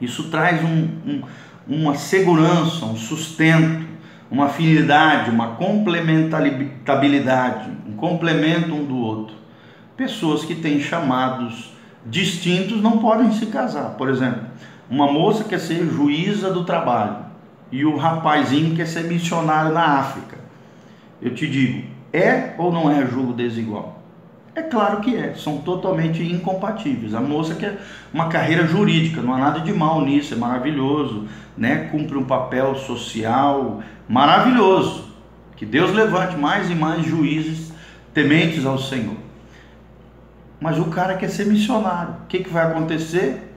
Isso 0.00 0.30
traz 0.30 0.64
um, 0.64 0.88
um, 1.06 1.22
uma 1.66 1.94
segurança, 1.94 2.84
um 2.84 2.96
sustento 2.96 3.87
uma 4.30 4.46
afinidade, 4.46 5.30
uma 5.30 5.54
complementabilidade, 5.54 7.70
um 7.86 7.92
complemento 7.92 8.74
um 8.74 8.84
do 8.84 8.96
outro. 8.96 9.36
Pessoas 9.96 10.44
que 10.44 10.54
têm 10.54 10.80
chamados 10.80 11.72
distintos 12.04 12.82
não 12.82 12.98
podem 12.98 13.32
se 13.32 13.46
casar. 13.46 13.94
Por 13.96 14.08
exemplo, 14.08 14.42
uma 14.88 15.10
moça 15.10 15.42
quer 15.44 15.58
ser 15.58 15.84
juíza 15.86 16.52
do 16.52 16.64
trabalho 16.64 17.26
e 17.70 17.84
o 17.84 17.96
rapazinho 17.96 18.76
quer 18.76 18.86
ser 18.86 19.04
missionário 19.04 19.72
na 19.72 19.98
África. 19.98 20.38
Eu 21.20 21.34
te 21.34 21.46
digo, 21.46 21.86
é 22.12 22.54
ou 22.58 22.72
não 22.72 22.90
é 22.90 23.06
julgo 23.06 23.32
desigual? 23.32 23.97
É 24.58 24.62
claro 24.62 25.00
que 25.00 25.14
é, 25.14 25.34
são 25.34 25.58
totalmente 25.58 26.20
incompatíveis. 26.20 27.14
A 27.14 27.20
moça 27.20 27.54
quer 27.54 27.78
uma 28.12 28.26
carreira 28.28 28.66
jurídica, 28.66 29.22
não 29.22 29.32
há 29.32 29.38
nada 29.38 29.60
de 29.60 29.72
mal 29.72 30.04
nisso, 30.04 30.34
é 30.34 30.36
maravilhoso, 30.36 31.28
né? 31.56 31.88
Cumpre 31.92 32.18
um 32.18 32.24
papel 32.24 32.74
social 32.74 33.80
maravilhoso. 34.08 35.12
Que 35.54 35.64
Deus 35.64 35.94
levante 35.94 36.36
mais 36.36 36.68
e 36.68 36.74
mais 36.74 37.06
juízes 37.06 37.72
tementes 38.12 38.66
ao 38.66 38.80
Senhor. 38.80 39.14
Mas 40.60 40.76
o 40.76 40.86
cara 40.86 41.16
quer 41.16 41.30
ser 41.30 41.46
missionário. 41.46 42.14
O 42.24 42.26
que, 42.26 42.40
que 42.40 42.50
vai 42.50 42.66
acontecer? 42.66 43.54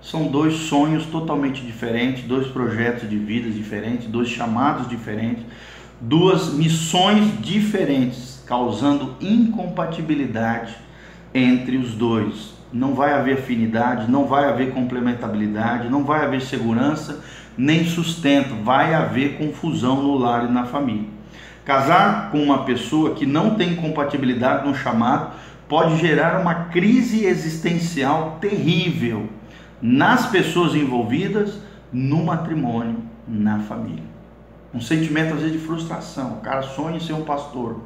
São 0.00 0.28
dois 0.28 0.54
sonhos 0.54 1.04
totalmente 1.06 1.66
diferentes, 1.66 2.22
dois 2.22 2.46
projetos 2.46 3.10
de 3.10 3.18
vida 3.18 3.50
diferentes, 3.50 4.06
dois 4.06 4.28
chamados 4.28 4.88
diferentes, 4.88 5.44
duas 6.00 6.52
missões 6.54 7.42
diferentes 7.42 8.33
causando 8.46 9.16
incompatibilidade 9.20 10.76
entre 11.34 11.76
os 11.76 11.94
dois. 11.94 12.54
Não 12.72 12.94
vai 12.94 13.12
haver 13.12 13.38
afinidade, 13.38 14.10
não 14.10 14.26
vai 14.26 14.48
haver 14.48 14.72
complementabilidade, 14.72 15.88
não 15.88 16.04
vai 16.04 16.24
haver 16.24 16.40
segurança 16.40 17.22
nem 17.56 17.84
sustento, 17.84 18.62
vai 18.64 18.94
haver 18.94 19.38
confusão 19.38 20.02
no 20.02 20.16
lar 20.16 20.44
e 20.48 20.52
na 20.52 20.64
família. 20.64 21.08
Casar 21.64 22.30
com 22.30 22.42
uma 22.42 22.64
pessoa 22.64 23.14
que 23.14 23.24
não 23.24 23.54
tem 23.54 23.76
compatibilidade 23.76 24.66
no 24.66 24.74
chamado 24.74 25.32
pode 25.68 25.96
gerar 25.96 26.40
uma 26.40 26.66
crise 26.66 27.24
existencial 27.24 28.38
terrível 28.40 29.28
nas 29.80 30.26
pessoas 30.26 30.74
envolvidas, 30.74 31.58
no 31.92 32.24
matrimônio, 32.24 32.98
na 33.26 33.60
família. 33.60 34.02
Um 34.74 34.80
sentimento 34.80 35.34
às 35.34 35.40
vezes 35.40 35.52
de 35.52 35.66
frustração. 35.66 36.34
O 36.34 36.40
cara 36.40 36.62
sonha 36.62 36.96
em 36.96 37.00
ser 37.00 37.12
um 37.12 37.24
pastor, 37.24 37.80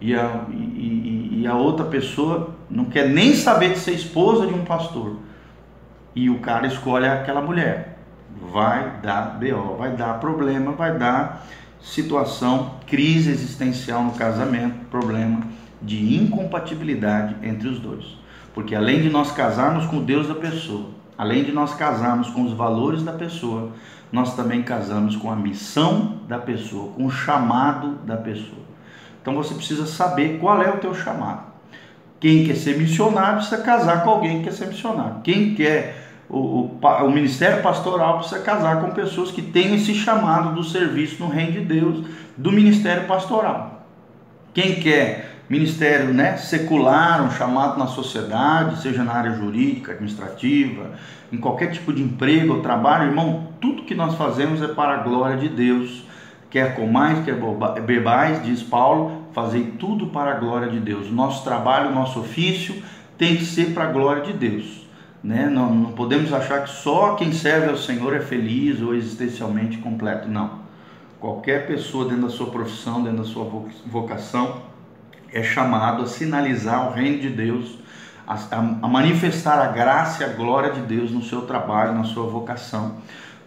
e 0.00 0.14
a, 0.14 0.44
e, 0.50 1.40
e 1.42 1.46
a 1.46 1.54
outra 1.54 1.86
pessoa 1.86 2.54
não 2.70 2.84
quer 2.84 3.08
nem 3.08 3.34
saber 3.34 3.72
de 3.72 3.78
ser 3.78 3.92
esposa 3.92 4.46
de 4.46 4.54
um 4.54 4.64
pastor. 4.64 5.16
E 6.14 6.30
o 6.30 6.38
cara 6.40 6.66
escolhe 6.66 7.06
aquela 7.06 7.40
mulher. 7.40 7.98
Vai 8.52 9.00
dar 9.02 9.38
BO, 9.38 9.76
vai 9.76 9.92
dar 9.92 10.20
problema, 10.20 10.72
vai 10.72 10.96
dar 10.96 11.46
situação, 11.80 12.74
crise 12.86 13.30
existencial 13.30 14.02
no 14.02 14.12
casamento, 14.12 14.86
problema 14.90 15.40
de 15.80 16.16
incompatibilidade 16.16 17.36
entre 17.42 17.68
os 17.68 17.78
dois. 17.78 18.18
Porque 18.52 18.74
além 18.74 19.00
de 19.00 19.08
nós 19.08 19.30
casarmos 19.30 19.86
com 19.86 19.98
o 19.98 20.02
Deus 20.02 20.26
da 20.26 20.34
pessoa, 20.34 20.90
além 21.16 21.44
de 21.44 21.52
nós 21.52 21.74
casarmos 21.74 22.28
com 22.30 22.42
os 22.42 22.52
valores 22.52 23.02
da 23.02 23.12
pessoa, 23.12 23.72
nós 24.10 24.34
também 24.34 24.62
casamos 24.62 25.16
com 25.16 25.30
a 25.30 25.36
missão 25.36 26.20
da 26.26 26.38
pessoa, 26.38 26.92
com 26.92 27.06
o 27.06 27.10
chamado 27.10 27.96
da 28.04 28.16
pessoa. 28.16 28.67
Então 29.28 29.42
você 29.42 29.54
precisa 29.54 29.84
saber 29.84 30.38
qual 30.40 30.62
é 30.62 30.70
o 30.70 30.78
teu 30.78 30.94
chamado. 30.94 31.42
Quem 32.18 32.46
quer 32.46 32.56
ser 32.56 32.78
missionário 32.78 33.36
precisa 33.36 33.58
casar 33.62 34.02
com 34.02 34.08
alguém 34.08 34.38
que 34.38 34.44
quer 34.44 34.52
ser 34.52 34.68
missionário. 34.68 35.20
Quem 35.22 35.54
quer 35.54 36.08
o, 36.30 36.38
o, 36.38 36.80
o, 36.80 37.10
ministério 37.10 37.62
pastoral 37.62 38.20
precisa 38.20 38.40
casar 38.40 38.80
com 38.80 38.90
pessoas 38.92 39.30
que 39.30 39.42
têm 39.42 39.74
esse 39.74 39.94
chamado 39.94 40.54
do 40.54 40.64
serviço 40.64 41.22
no 41.22 41.28
reino 41.28 41.52
de 41.52 41.60
Deus, 41.60 42.06
do 42.38 42.50
ministério 42.50 43.06
pastoral. 43.06 43.86
Quem 44.54 44.76
quer 44.76 45.42
ministério 45.46 46.14
né, 46.14 46.38
secular, 46.38 47.22
um 47.22 47.30
chamado 47.30 47.78
na 47.78 47.86
sociedade, 47.86 48.80
seja 48.80 49.04
na 49.04 49.12
área 49.12 49.32
jurídica, 49.32 49.92
administrativa, 49.92 50.92
em 51.30 51.36
qualquer 51.36 51.70
tipo 51.70 51.92
de 51.92 52.02
emprego 52.02 52.54
ou 52.54 52.62
trabalho, 52.62 53.10
irmão, 53.10 53.48
tudo 53.60 53.82
que 53.82 53.94
nós 53.94 54.14
fazemos 54.14 54.62
é 54.62 54.68
para 54.68 54.94
a 54.94 55.02
glória 55.02 55.36
de 55.36 55.50
Deus. 55.50 56.08
Quer 56.50 56.74
comais, 56.74 57.24
quer 57.24 57.34
bebais, 57.82 58.42
diz 58.42 58.62
Paulo, 58.62 59.17
fazei 59.42 59.72
tudo 59.78 60.08
para 60.08 60.32
a 60.32 60.34
glória 60.34 60.68
de 60.68 60.80
Deus. 60.80 61.10
Nosso 61.10 61.44
trabalho, 61.44 61.94
nosso 61.94 62.18
ofício 62.20 62.82
tem 63.16 63.36
que 63.36 63.44
ser 63.44 63.72
para 63.72 63.84
a 63.84 63.92
glória 63.92 64.22
de 64.22 64.32
Deus. 64.32 64.86
Né? 65.22 65.48
Não, 65.48 65.72
não 65.72 65.92
podemos 65.92 66.32
achar 66.32 66.64
que 66.64 66.70
só 66.70 67.14
quem 67.14 67.32
serve 67.32 67.68
ao 67.68 67.76
Senhor 67.76 68.14
é 68.14 68.20
feliz 68.20 68.80
ou 68.80 68.94
existencialmente 68.94 69.78
completo. 69.78 70.28
Não. 70.28 70.66
Qualquer 71.20 71.68
pessoa 71.68 72.04
dentro 72.04 72.22
da 72.22 72.30
sua 72.30 72.48
profissão, 72.48 73.02
dentro 73.02 73.18
da 73.18 73.24
sua 73.24 73.44
vocação, 73.86 74.62
é 75.32 75.42
chamado 75.42 76.02
a 76.02 76.06
sinalizar 76.06 76.88
o 76.88 76.92
reino 76.92 77.20
de 77.20 77.28
Deus, 77.28 77.78
a, 78.26 78.34
a 78.56 78.88
manifestar 78.88 79.60
a 79.60 79.68
graça 79.68 80.22
e 80.22 80.26
a 80.26 80.32
glória 80.32 80.72
de 80.72 80.80
Deus 80.80 81.12
no 81.12 81.22
seu 81.22 81.42
trabalho, 81.42 81.94
na 81.94 82.04
sua 82.04 82.24
vocação. 82.28 82.96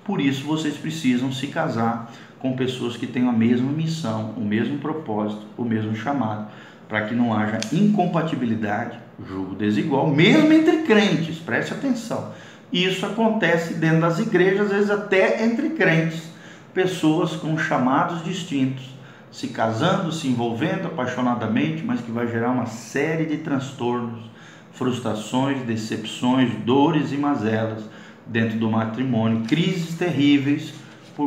Por 0.05 0.21
isso 0.21 0.45
vocês 0.45 0.75
precisam 0.75 1.31
se 1.31 1.47
casar 1.47 2.11
com 2.41 2.55
pessoas 2.55 2.97
que 2.97 3.05
tenham 3.05 3.29
a 3.29 3.33
mesma 3.33 3.71
missão, 3.71 4.33
o 4.35 4.41
mesmo 4.41 4.79
propósito, 4.79 5.45
o 5.55 5.63
mesmo 5.63 5.95
chamado, 5.95 6.47
para 6.89 7.05
que 7.05 7.15
não 7.15 7.33
haja 7.33 7.59
incompatibilidade, 7.71 8.97
julgo 9.25 9.55
desigual, 9.55 10.07
mesmo 10.07 10.51
entre 10.51 10.79
crentes, 10.79 11.37
preste 11.37 11.73
atenção. 11.73 12.33
Isso 12.73 13.05
acontece 13.05 13.75
dentro 13.75 14.01
das 14.01 14.19
igrejas, 14.19 14.67
às 14.67 14.71
vezes 14.71 14.89
até 14.89 15.45
entre 15.45 15.69
crentes 15.71 16.31
pessoas 16.73 17.33
com 17.33 17.57
chamados 17.57 18.23
distintos, 18.23 18.89
se 19.31 19.49
casando, 19.49 20.11
se 20.11 20.27
envolvendo 20.27 20.87
apaixonadamente, 20.87 21.83
mas 21.83 22.01
que 22.01 22.11
vai 22.11 22.27
gerar 22.27 22.51
uma 22.51 22.65
série 22.65 23.25
de 23.25 23.37
transtornos, 23.37 24.29
frustrações, 24.73 25.61
decepções, 25.63 26.51
dores 26.65 27.11
e 27.11 27.17
mazelas 27.17 27.83
dentro 28.25 28.57
do 28.57 28.69
matrimônio, 28.69 29.45
crises 29.45 29.95
terríveis, 29.95 30.73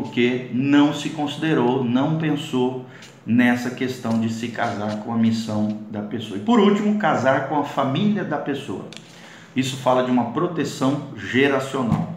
porque 0.02 0.48
não 0.52 0.92
se 0.92 1.10
considerou, 1.10 1.84
não 1.84 2.18
pensou 2.18 2.84
nessa 3.24 3.70
questão 3.70 4.20
de 4.20 4.28
se 4.32 4.48
casar 4.48 4.98
com 5.04 5.12
a 5.12 5.16
missão 5.16 5.78
da 5.90 6.02
pessoa. 6.02 6.36
E 6.36 6.42
por 6.42 6.58
último, 6.58 6.98
casar 6.98 7.48
com 7.48 7.58
a 7.58 7.64
família 7.64 8.24
da 8.24 8.38
pessoa. 8.38 8.86
Isso 9.54 9.76
fala 9.76 10.02
de 10.02 10.10
uma 10.10 10.32
proteção 10.32 11.10
geracional 11.16 12.14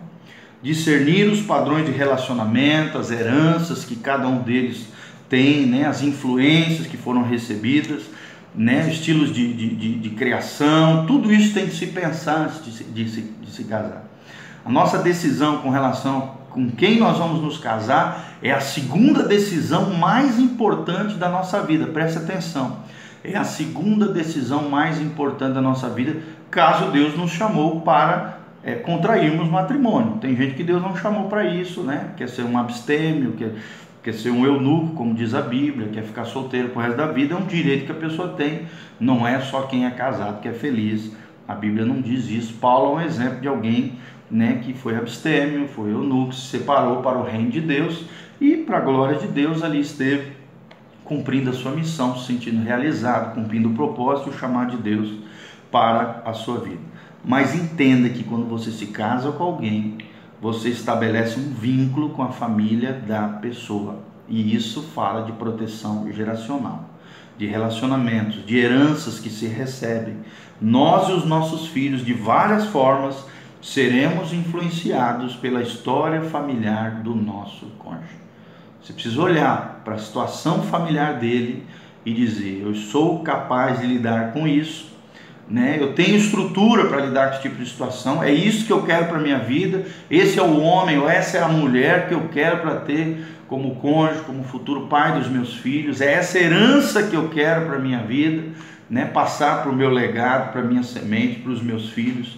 discernir 0.61 1.29
os 1.29 1.41
padrões 1.41 1.85
de 1.85 1.91
relacionamento, 1.91 2.97
as 2.97 3.11
heranças 3.11 3.85
que 3.85 3.95
cada 3.95 4.27
um 4.27 4.39
deles 4.39 4.87
tem, 5.29 5.65
né, 5.65 5.85
as 5.85 6.01
influências 6.01 6.87
que 6.87 6.97
foram 6.97 7.21
recebidas, 7.21 8.03
né, 8.55 8.89
estilos 8.89 9.31
de, 9.31 9.53
de, 9.53 9.75
de, 9.75 9.99
de 9.99 10.09
criação, 10.11 11.05
tudo 11.05 11.31
isso 11.31 11.53
tem 11.53 11.67
que 11.67 11.75
se 11.75 11.87
pensar 11.87 12.45
antes 12.45 12.65
de 12.65 12.71
se, 12.71 12.83
de, 12.85 13.09
se, 13.09 13.21
de 13.21 13.51
se 13.51 13.63
casar. 13.65 14.03
A 14.65 14.69
nossa 14.69 14.97
decisão 14.97 15.59
com 15.59 15.69
relação 15.69 16.36
com 16.57 16.71
quem 16.71 16.97
nós 16.97 17.19
vamos 17.19 17.39
nos 17.39 17.59
casar 17.59 18.39
é 18.41 18.51
a 18.51 18.59
segunda 18.59 19.21
decisão 19.21 19.91
mais 19.93 20.39
importante 20.39 21.13
da 21.13 21.29
nossa 21.29 21.61
vida, 21.61 21.85
preste 21.85 22.17
atenção. 22.17 22.77
É 23.23 23.37
a 23.37 23.43
segunda 23.43 24.07
decisão 24.07 24.67
mais 24.67 24.99
importante 24.99 25.53
da 25.53 25.61
nossa 25.61 25.87
vida, 25.87 26.19
caso 26.49 26.89
Deus 26.89 27.15
nos 27.15 27.29
chamou 27.29 27.81
para 27.81 28.39
é, 28.63 28.73
contrairmos 28.73 29.47
matrimônio. 29.47 30.17
Tem 30.19 30.35
gente 30.35 30.55
que 30.55 30.63
Deus 30.63 30.81
não 30.81 30.97
chamou 30.97 31.29
para 31.29 31.45
isso, 31.45 31.83
né? 31.83 32.07
Quer 32.17 32.27
ser 32.27 32.41
um 32.41 32.57
abstêmio, 32.57 33.33
quer, 33.33 33.51
quer 34.01 34.15
ser 34.15 34.31
um 34.31 34.43
eunuco, 34.43 34.95
como 34.95 35.13
diz 35.13 35.35
a 35.35 35.41
Bíblia, 35.43 35.89
quer 35.89 36.05
ficar 36.05 36.25
solteiro 36.25 36.69
pro 36.69 36.81
resto 36.81 36.97
da 36.97 37.05
vida. 37.05 37.35
É 37.35 37.37
um 37.37 37.45
direito 37.45 37.85
que 37.85 37.91
a 37.91 37.95
pessoa 37.95 38.29
tem, 38.29 38.63
não 38.99 39.27
é 39.27 39.39
só 39.41 39.61
quem 39.61 39.85
é 39.85 39.91
casado 39.91 40.41
que 40.41 40.47
é 40.47 40.53
feliz. 40.53 41.11
A 41.47 41.53
Bíblia 41.53 41.85
não 41.85 42.01
diz 42.01 42.27
isso. 42.27 42.55
Paulo 42.55 42.99
é 42.99 43.03
um 43.03 43.05
exemplo 43.05 43.41
de 43.41 43.47
alguém 43.47 43.93
né, 44.29 44.61
que 44.63 44.73
foi 44.73 44.95
abstêmio, 44.95 45.67
foi 45.67 45.91
eunuco, 45.91 46.33
se 46.33 46.57
separou 46.57 47.01
para 47.01 47.17
o 47.17 47.23
reino 47.23 47.49
de 47.49 47.61
Deus 47.61 48.05
e, 48.39 48.57
para 48.57 48.77
a 48.77 48.81
glória 48.81 49.17
de 49.17 49.27
Deus, 49.27 49.63
ali 49.63 49.79
esteve 49.79 50.33
cumprindo 51.03 51.49
a 51.49 51.53
sua 51.53 51.71
missão, 51.71 52.17
se 52.17 52.27
sentindo 52.27 52.63
realizado, 52.63 53.33
cumprindo 53.33 53.69
o 53.69 53.73
propósito, 53.73 54.29
o 54.29 54.37
chamado 54.37 54.75
de 54.75 54.83
Deus 54.83 55.13
para 55.71 56.21
a 56.25 56.33
sua 56.33 56.59
vida. 56.59 56.81
Mas 57.23 57.55
entenda 57.55 58.09
que 58.09 58.23
quando 58.23 58.47
você 58.47 58.71
se 58.71 58.87
casa 58.87 59.31
com 59.31 59.43
alguém, 59.43 59.97
você 60.41 60.69
estabelece 60.69 61.39
um 61.39 61.49
vínculo 61.49 62.09
com 62.09 62.23
a 62.23 62.31
família 62.31 62.93
da 62.93 63.27
pessoa. 63.27 63.99
E 64.29 64.53
isso 64.53 64.83
fala 64.93 65.23
de 65.23 65.31
proteção 65.31 66.11
geracional, 66.11 66.89
de 67.37 67.45
relacionamentos, 67.45 68.45
de 68.45 68.57
heranças 68.57 69.19
que 69.19 69.29
se 69.29 69.47
recebem. 69.47 70.17
Nós 70.61 71.09
e 71.09 71.13
os 71.13 71.25
nossos 71.25 71.67
filhos, 71.67 72.05
de 72.05 72.13
várias 72.13 72.65
formas, 72.65 73.25
seremos 73.61 74.33
influenciados 74.33 75.35
pela 75.35 75.61
história 75.61 76.21
familiar 76.21 77.01
do 77.01 77.15
nosso 77.15 77.67
cônjuge. 77.79 78.17
Você 78.81 78.93
precisa 78.93 79.21
olhar 79.21 79.81
para 79.83 79.95
a 79.95 79.99
situação 79.99 80.63
familiar 80.63 81.19
dele 81.19 81.65
e 82.05 82.13
dizer: 82.13 82.61
Eu 82.63 82.73
sou 82.75 83.23
capaz 83.23 83.79
de 83.79 83.87
lidar 83.87 84.33
com 84.33 84.47
isso 84.47 84.97
né? 85.49 85.77
Eu 85.79 85.93
tenho 85.93 86.17
estrutura 86.17 86.85
para 86.85 87.05
lidar 87.05 87.29
com 87.29 87.33
esse 87.35 87.43
tipo 87.43 87.55
de 87.55 87.69
situação. 87.69 88.21
É 88.21 88.31
isso 88.31 88.65
que 88.65 88.73
eu 88.73 88.83
quero 88.83 89.05
para 89.05 89.17
minha 89.17 89.39
vida. 89.39 89.85
Esse 90.11 90.39
é 90.39 90.43
o 90.43 90.59
homem 90.61 90.97
ou 90.97 91.09
essa 91.09 91.37
é 91.37 91.41
a 91.41 91.47
mulher 91.47 92.07
que 92.07 92.13
eu 92.13 92.27
quero 92.33 92.59
para 92.59 92.75
ter 92.77 93.25
como 93.47 93.75
cônjuge, 93.75 94.23
como 94.25 94.43
futuro 94.43 94.87
pai 94.87 95.17
dos 95.17 95.29
meus 95.29 95.55
filhos. 95.55 96.01
É 96.01 96.13
essa 96.13 96.37
herança 96.37 97.03
que 97.03 97.15
eu 97.15 97.29
quero 97.29 97.65
para 97.65 97.79
minha 97.79 97.99
vida, 97.99 98.43
né? 98.89 99.05
Passar 99.05 99.61
para 99.61 99.71
o 99.71 99.75
meu 99.75 99.89
legado, 99.89 100.51
para 100.51 100.61
minha 100.61 100.83
semente, 100.83 101.39
para 101.39 101.51
os 101.51 101.61
meus 101.61 101.89
filhos. 101.89 102.37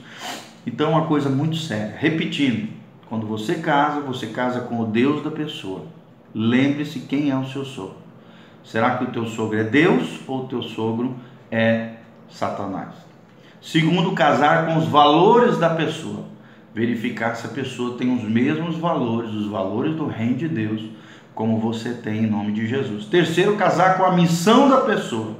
Então, 0.71 0.91
é 0.91 0.95
uma 0.95 1.07
coisa 1.07 1.29
muito 1.29 1.55
séria. 1.55 1.95
Repetindo, 1.97 2.69
quando 3.09 3.25
você 3.25 3.55
casa, 3.55 4.01
você 4.01 4.27
casa 4.27 4.61
com 4.61 4.79
o 4.79 4.85
Deus 4.85 5.23
da 5.23 5.31
pessoa. 5.31 5.85
Lembre-se 6.33 6.99
quem 6.99 7.31
é 7.31 7.35
o 7.35 7.43
seu 7.47 7.65
sogro. 7.65 7.97
Será 8.63 8.97
que 8.97 9.05
o 9.05 9.07
teu 9.07 9.25
sogro 9.25 9.57
é 9.57 9.63
Deus 9.63 10.19
ou 10.27 10.43
o 10.43 10.47
teu 10.47 10.61
sogro 10.61 11.15
é 11.49 11.93
Satanás. 12.29 12.93
Segundo, 13.59 14.11
casar 14.11 14.67
com 14.67 14.77
os 14.77 14.87
valores 14.87 15.57
da 15.57 15.71
pessoa. 15.71 16.25
Verificar 16.71 17.35
se 17.35 17.47
a 17.47 17.49
pessoa 17.49 17.97
tem 17.97 18.15
os 18.15 18.23
mesmos 18.23 18.77
valores, 18.77 19.31
os 19.31 19.47
valores 19.47 19.95
do 19.95 20.05
reino 20.05 20.35
de 20.35 20.47
Deus, 20.47 20.83
como 21.33 21.57
você 21.57 21.95
tem 21.95 22.25
em 22.25 22.29
nome 22.29 22.51
de 22.51 22.67
Jesus. 22.67 23.05
Terceiro, 23.05 23.57
casar 23.57 23.97
com 23.97 24.03
a 24.03 24.11
missão 24.11 24.69
da 24.69 24.81
pessoa. 24.81 25.35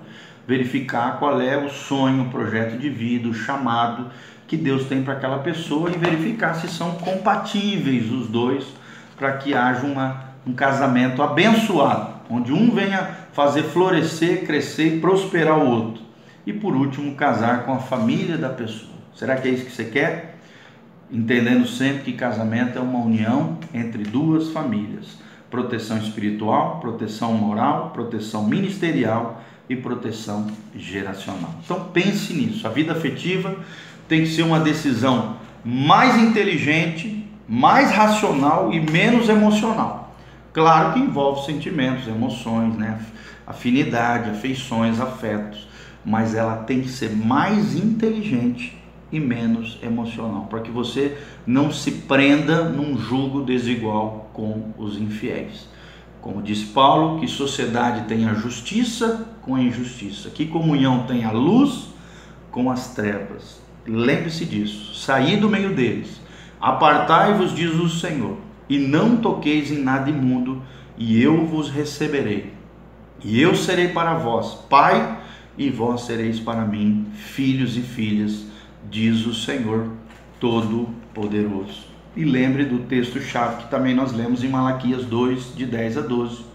Verificar 0.48 1.20
qual 1.20 1.40
é 1.40 1.56
o 1.56 1.70
sonho, 1.70 2.24
o 2.24 2.30
projeto 2.30 2.80
de 2.80 2.90
vida, 2.90 3.30
o 3.30 3.34
chamado 3.34 4.08
que 4.50 4.58
Deus 4.58 4.86
tem 4.86 5.04
para 5.04 5.14
aquela 5.14 5.40
pessoa 5.40 5.92
e 5.92 5.98
verificar 5.98 6.56
se 6.56 6.68
são 6.68 6.96
compatíveis 6.96 8.12
os 8.12 8.28
dois 8.28 8.66
para 9.16 9.34
que 9.34 9.54
haja 9.54 9.86
uma, 9.86 10.24
um 10.46 10.54
casamento 10.54 11.22
abençoado, 11.22 12.16
onde 12.28 12.52
um 12.52 12.72
venha 12.72 13.12
fazer 13.32 13.64
florescer, 13.64 14.48
crescer 14.48 14.96
e 14.96 15.00
prosperar 15.00 15.60
o 15.60 15.70
outro. 15.70 16.02
E 16.48 16.52
por 16.52 16.76
último, 16.76 17.16
casar 17.16 17.64
com 17.64 17.74
a 17.74 17.80
família 17.80 18.40
da 18.40 18.50
pessoa. 18.50 18.98
Será 19.14 19.36
que 19.36 19.48
é 19.48 19.52
isso 19.52 19.66
que 19.66 19.72
você 19.72 19.86
quer? 19.86 20.40
Entendendo 21.12 21.68
sempre 21.68 22.04
que 22.04 22.14
casamento 22.14 22.80
é 22.80 22.82
uma 22.82 23.00
união 23.00 23.58
entre 23.72 24.04
duas 24.04 24.50
famílias: 24.50 25.20
proteção 25.52 25.98
espiritual, 26.00 26.80
proteção 26.80 27.34
moral, 27.34 27.92
proteção 27.92 28.48
ministerial 28.48 29.44
e 29.70 29.76
proteção 29.76 30.48
geracional. 30.76 31.54
Então 31.64 31.90
pense 31.94 32.34
nisso. 32.34 32.66
A 32.66 32.72
vida 32.72 32.94
afetiva 32.94 33.56
tem 34.10 34.24
que 34.24 34.28
ser 34.28 34.44
uma 34.44 34.60
decisão 34.60 35.38
mais 35.64 36.22
inteligente, 36.22 37.26
mais 37.48 37.92
racional 37.92 38.74
e 38.74 38.82
menos 38.82 39.30
emocional. 39.30 40.14
Claro 40.52 40.94
que 40.94 41.00
envolve 41.00 41.46
sentimentos, 41.46 42.08
emoções, 42.08 42.76
né? 42.76 43.00
afinidade, 43.48 44.32
afeições, 44.32 45.00
afetos 45.00 45.70
mas 46.04 46.34
ela 46.34 46.58
tem 46.58 46.82
que 46.82 46.90
ser 46.90 47.16
mais 47.16 47.76
inteligente 47.76 48.78
e 49.12 49.20
menos 49.20 49.80
emocional, 49.82 50.46
para 50.46 50.60
que 50.60 50.70
você 50.70 51.18
não 51.46 51.72
se 51.72 51.92
prenda 51.92 52.64
num 52.64 52.98
julgo 52.98 53.44
desigual 53.44 54.30
com 54.34 54.72
os 54.78 54.98
infiéis. 54.98 55.68
Como 56.22 56.42
diz 56.42 56.64
Paulo, 56.64 57.20
que 57.20 57.28
sociedade 57.28 58.08
tem 58.08 58.28
a 58.28 58.34
justiça 58.34 59.28
com 59.42 59.56
a 59.56 59.62
injustiça, 59.62 60.30
que 60.30 60.46
comunhão 60.46 61.06
tem 61.08 61.24
a 61.24 61.32
luz 61.32 61.90
com 62.52 62.70
as 62.70 62.94
trevas. 62.94 63.62
Lembre-se 63.92 64.46
disso, 64.46 64.94
saí 64.94 65.38
do 65.38 65.50
meio 65.50 65.74
deles, 65.74 66.22
apartai-vos, 66.62 67.56
diz 67.56 67.74
o 67.74 67.90
Senhor, 67.90 68.38
e 68.70 68.78
não 68.78 69.18
toqueis 69.18 69.72
em 69.72 69.82
nada 69.82 70.10
imundo, 70.10 70.62
e 70.98 71.22
eu 71.22 71.46
vos 71.46 71.70
receberei. 71.70 72.54
E 73.24 73.42
eu 73.42 73.56
serei 73.56 73.90
para 73.90 74.14
vós, 74.14 74.54
Pai, 74.70 75.18
e 75.58 75.70
vós 75.70 76.02
sereis 76.02 76.40
para 76.40 76.66
mim 76.66 77.08
filhos 77.16 77.76
e 77.76 77.82
filhas, 77.82 78.46
diz 78.90 79.26
o 79.26 79.34
Senhor 79.34 79.90
Todo-Poderoso. 80.40 81.88
E 82.16 82.24
lembre 82.24 82.66
do 82.66 82.80
texto-chave 82.80 83.64
que 83.64 83.70
também 83.70 83.96
nós 83.96 84.14
lemos 84.14 84.44
em 84.44 84.50
Malaquias 84.50 85.06
2, 85.06 85.56
de 85.56 85.66
10 85.66 85.98
a 85.98 86.02
12. 86.02 86.46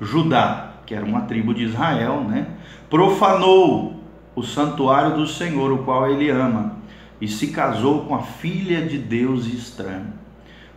Judá, 0.00 0.74
que 0.86 0.94
era 0.94 1.04
uma 1.04 1.22
tribo 1.22 1.52
de 1.52 1.64
Israel, 1.64 2.22
né? 2.22 2.46
Profanou 2.88 4.02
o 4.34 4.42
santuário 4.42 5.16
do 5.16 5.26
Senhor, 5.26 5.72
o 5.72 5.78
qual 5.78 6.10
ele 6.10 6.30
ama, 6.30 6.75
e 7.20 7.28
se 7.28 7.48
casou 7.48 8.04
com 8.04 8.14
a 8.14 8.22
filha 8.22 8.84
de 8.84 8.98
Deus 8.98 9.46
estranho. 9.46 10.12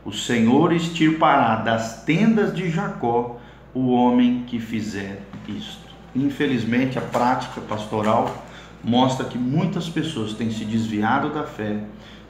O 0.05 0.11
Senhor 0.11 0.71
extirpará 0.71 1.57
das 1.57 2.03
tendas 2.03 2.55
de 2.55 2.69
Jacó 2.69 3.39
o 3.73 3.91
homem 3.91 4.43
que 4.47 4.59
fizer 4.59 5.21
isto. 5.47 5.89
Infelizmente, 6.15 6.97
a 6.97 7.01
prática 7.01 7.61
pastoral 7.61 8.45
mostra 8.83 9.25
que 9.25 9.37
muitas 9.37 9.89
pessoas 9.89 10.33
têm 10.33 10.49
se 10.51 10.65
desviado 10.65 11.29
da 11.29 11.43
fé, 11.43 11.83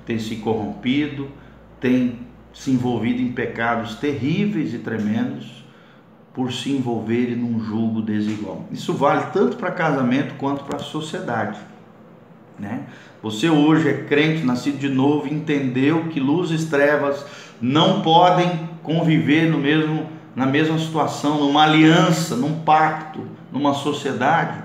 têm 0.06 0.20
se 0.20 0.38
corrompido, 0.38 1.30
têm 1.80 2.28
se 2.54 2.72
envolvido 2.72 3.22
em 3.22 3.32
pecados 3.32 3.96
terríveis 3.96 4.74
e 4.74 4.80
tremendos 4.80 5.64
por 6.34 6.52
se 6.52 6.72
envolverem 6.72 7.36
num 7.36 7.60
julgo 7.60 8.02
desigual. 8.02 8.66
Isso 8.72 8.94
vale 8.94 9.28
tanto 9.32 9.58
para 9.58 9.72
casamento 9.72 10.36
quanto 10.36 10.64
para 10.64 10.78
a 10.78 10.80
sociedade. 10.80 11.60
Né? 12.60 12.82
Você 13.24 13.50
hoje 13.50 13.90
é 13.90 13.94
crente, 14.04 14.44
nascido 14.44 14.78
de 14.78 14.90
novo, 14.90 15.28
entendeu 15.28 16.06
que 16.06 16.20
luz 16.20 16.52
e 16.52 16.68
trevas 16.68 17.26
não 17.62 18.02
podem 18.02 18.70
conviver 18.84 19.50
no 19.50 19.58
mesmo, 19.58 20.08
na 20.36 20.46
mesma 20.46 20.78
situação, 20.78 21.40
numa 21.40 21.64
aliança, 21.64 22.36
num 22.36 22.62
pacto, 22.62 23.22
numa 23.52 23.74
sociedade. 23.74 24.58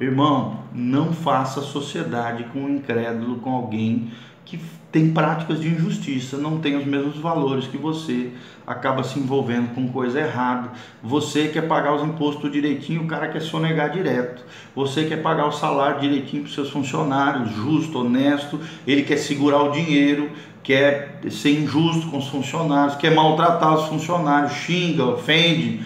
Irmão, 0.00 0.60
não 0.72 1.12
faça 1.12 1.60
sociedade 1.60 2.44
com 2.52 2.60
um 2.60 2.68
incrédulo, 2.68 3.36
com 3.36 3.50
alguém 3.50 4.10
que 4.44 4.60
tem 4.92 5.12
práticas 5.12 5.60
de 5.60 5.68
injustiça, 5.68 6.36
não 6.36 6.60
tem 6.60 6.76
os 6.76 6.84
mesmos 6.84 7.16
valores 7.16 7.66
que 7.66 7.76
você, 7.76 8.30
acaba 8.66 9.02
se 9.02 9.18
envolvendo 9.18 9.74
com 9.74 9.88
coisa 9.88 10.20
errada. 10.20 10.70
Você 11.02 11.48
quer 11.48 11.62
pagar 11.62 11.94
os 11.94 12.02
impostos 12.02 12.50
direitinho, 12.52 13.02
o 13.02 13.06
cara 13.06 13.28
quer 13.28 13.40
sonegar 13.40 13.90
direto. 13.90 14.44
Você 14.74 15.04
quer 15.04 15.20
pagar 15.20 15.46
o 15.46 15.52
salário 15.52 16.00
direitinho 16.00 16.42
para 16.42 16.48
os 16.48 16.54
seus 16.54 16.70
funcionários, 16.70 17.50
justo, 17.50 17.98
honesto, 17.98 18.60
ele 18.86 19.02
quer 19.02 19.16
segurar 19.16 19.62
o 19.62 19.72
dinheiro, 19.72 20.30
quer 20.62 21.20
ser 21.30 21.60
injusto 21.60 22.08
com 22.08 22.18
os 22.18 22.28
funcionários, 22.28 22.96
quer 22.96 23.14
maltratar 23.14 23.74
os 23.74 23.86
funcionários, 23.86 24.52
xinga, 24.52 25.04
ofende. 25.04 25.84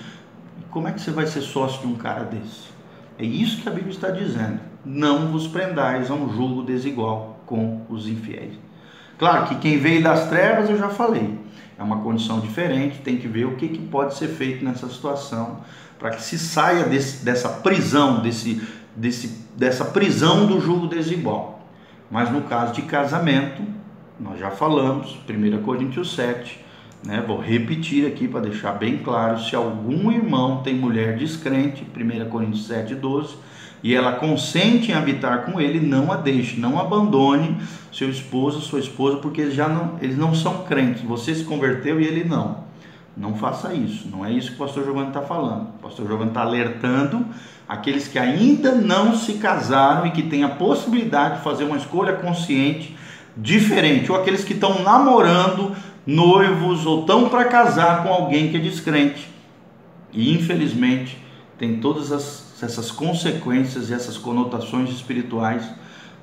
Como 0.71 0.87
é 0.87 0.93
que 0.93 1.01
você 1.01 1.11
vai 1.11 1.27
ser 1.27 1.41
sócio 1.41 1.81
de 1.81 1.87
um 1.87 1.97
cara 1.97 2.25
desse? 2.25 2.69
É 3.19 3.25
isso 3.25 3.63
que 3.63 3.69
a 3.69 3.73
Bíblia 3.73 3.93
está 3.93 4.11
dizendo. 4.11 4.68
Não 4.85 5.29
vos 5.33 5.47
prendais 5.47 6.11
a 6.11 6.15
um 6.15 6.33
julgo 6.33 6.63
desigual 6.63 7.41
com 7.45 7.83
os 7.89 8.09
infiéis. 8.09 8.53
Claro 9.19 9.49
que 9.49 9.57
quem 9.57 9.79
veio 9.79 10.03
das 10.03 10.29
trevas 10.29 10.71
eu 10.71 10.79
já 10.79 10.89
falei, 10.89 11.37
é 11.77 11.83
uma 11.83 12.01
condição 12.01 12.39
diferente, 12.41 13.01
tem 13.01 13.17
que 13.17 13.27
ver 13.27 13.47
o 13.47 13.57
que, 13.57 13.69
que 13.69 13.79
pode 13.79 14.15
ser 14.15 14.29
feito 14.29 14.65
nessa 14.65 14.89
situação 14.89 15.61
para 15.99 16.11
que 16.11 16.23
se 16.23 16.39
saia 16.39 16.85
desse, 16.85 17.25
dessa 17.25 17.49
prisão, 17.49 18.21
desse, 18.21 18.63
desse, 18.95 19.45
dessa 19.57 19.85
prisão 19.85 20.47
do 20.47 20.61
julgo 20.61 20.87
desigual. 20.87 21.61
Mas 22.09 22.31
no 22.31 22.43
caso 22.43 22.73
de 22.73 22.83
casamento, 22.83 23.63
nós 24.19 24.39
já 24.39 24.51
falamos, 24.51 25.19
1 25.29 25.63
Coríntios 25.63 26.15
7, 26.15 26.65
né? 27.05 27.23
vou 27.27 27.41
repetir 27.41 28.07
aqui 28.07 28.29
para 28.29 28.41
deixar 28.41 28.73
bem 28.73 28.99
claro: 28.99 29.41
se 29.41 29.55
algum 29.57 30.11
irmão 30.13 30.63
tem 30.63 30.75
mulher 30.75 31.17
descrente, 31.17 31.85
1 31.85 32.29
Coríntios 32.31 32.67
7, 32.67 32.95
12 32.95 33.48
e 33.83 33.95
ela 33.95 34.13
consente 34.13 34.91
em 34.91 34.95
habitar 34.95 35.45
com 35.45 35.61
ele, 35.61 35.81
não 35.81 36.11
a 36.13 36.17
deixe, 36.17 36.59
não 36.59 36.79
abandone 36.79 37.57
seu 37.93 38.11
esposo, 38.11 38.61
sua 38.61 38.81
esposa, 38.81 39.19
porque 39.19 39.41
eles 39.41 39.55
já 39.55 39.69
não, 39.69 39.97
eles 40.01 40.17
não 40.17 40.35
são 40.35 40.65
crentes. 40.65 41.03
Você 41.03 41.35
se 41.35 41.45
converteu 41.45 42.01
e 42.01 42.05
ele 42.05 42.25
não. 42.25 42.67
Não 43.17 43.35
faça 43.35 43.75
isso. 43.75 44.09
Não 44.09 44.25
é 44.25 44.33
isso 44.33 44.51
que 44.51 44.55
o 44.55 44.59
pastor 44.59 44.85
Giovanni 44.85 45.09
está 45.09 45.23
falando. 45.23 45.63
O 45.79 45.83
pastor 45.83 46.07
Giovanni 46.07 46.31
está 46.31 46.43
alertando 46.43 47.27
aqueles 47.69 48.09
que 48.09 48.19
ainda 48.19 48.73
não 48.73 49.15
se 49.15 49.35
casaram 49.35 50.07
e 50.07 50.11
que 50.13 50.23
têm 50.23 50.45
a 50.45 50.49
possibilidade 50.49 51.39
de 51.39 51.45
fazer 51.45 51.65
uma 51.65 51.77
escolha 51.77 52.15
consciente 52.15 52.97
diferente, 53.37 54.11
ou 54.11 54.19
aqueles 54.19 54.43
que 54.43 54.53
estão 54.53 54.83
namorando, 54.83 55.77
noivos 56.05 56.87
ou 56.87 57.01
estão 57.01 57.29
para 57.29 57.45
casar 57.45 58.03
com 58.03 58.09
alguém 58.09 58.51
que 58.51 58.57
é 58.57 58.61
descrente. 58.61 59.29
E 60.13 60.33
infelizmente 60.35 61.19
tem 61.59 61.77
todas 61.77 62.11
as 62.11 62.48
essas 62.63 62.91
consequências 62.91 63.91
e 63.91 63.95
essas 63.95 64.17
conotações 64.17 64.91
espirituais 64.91 65.69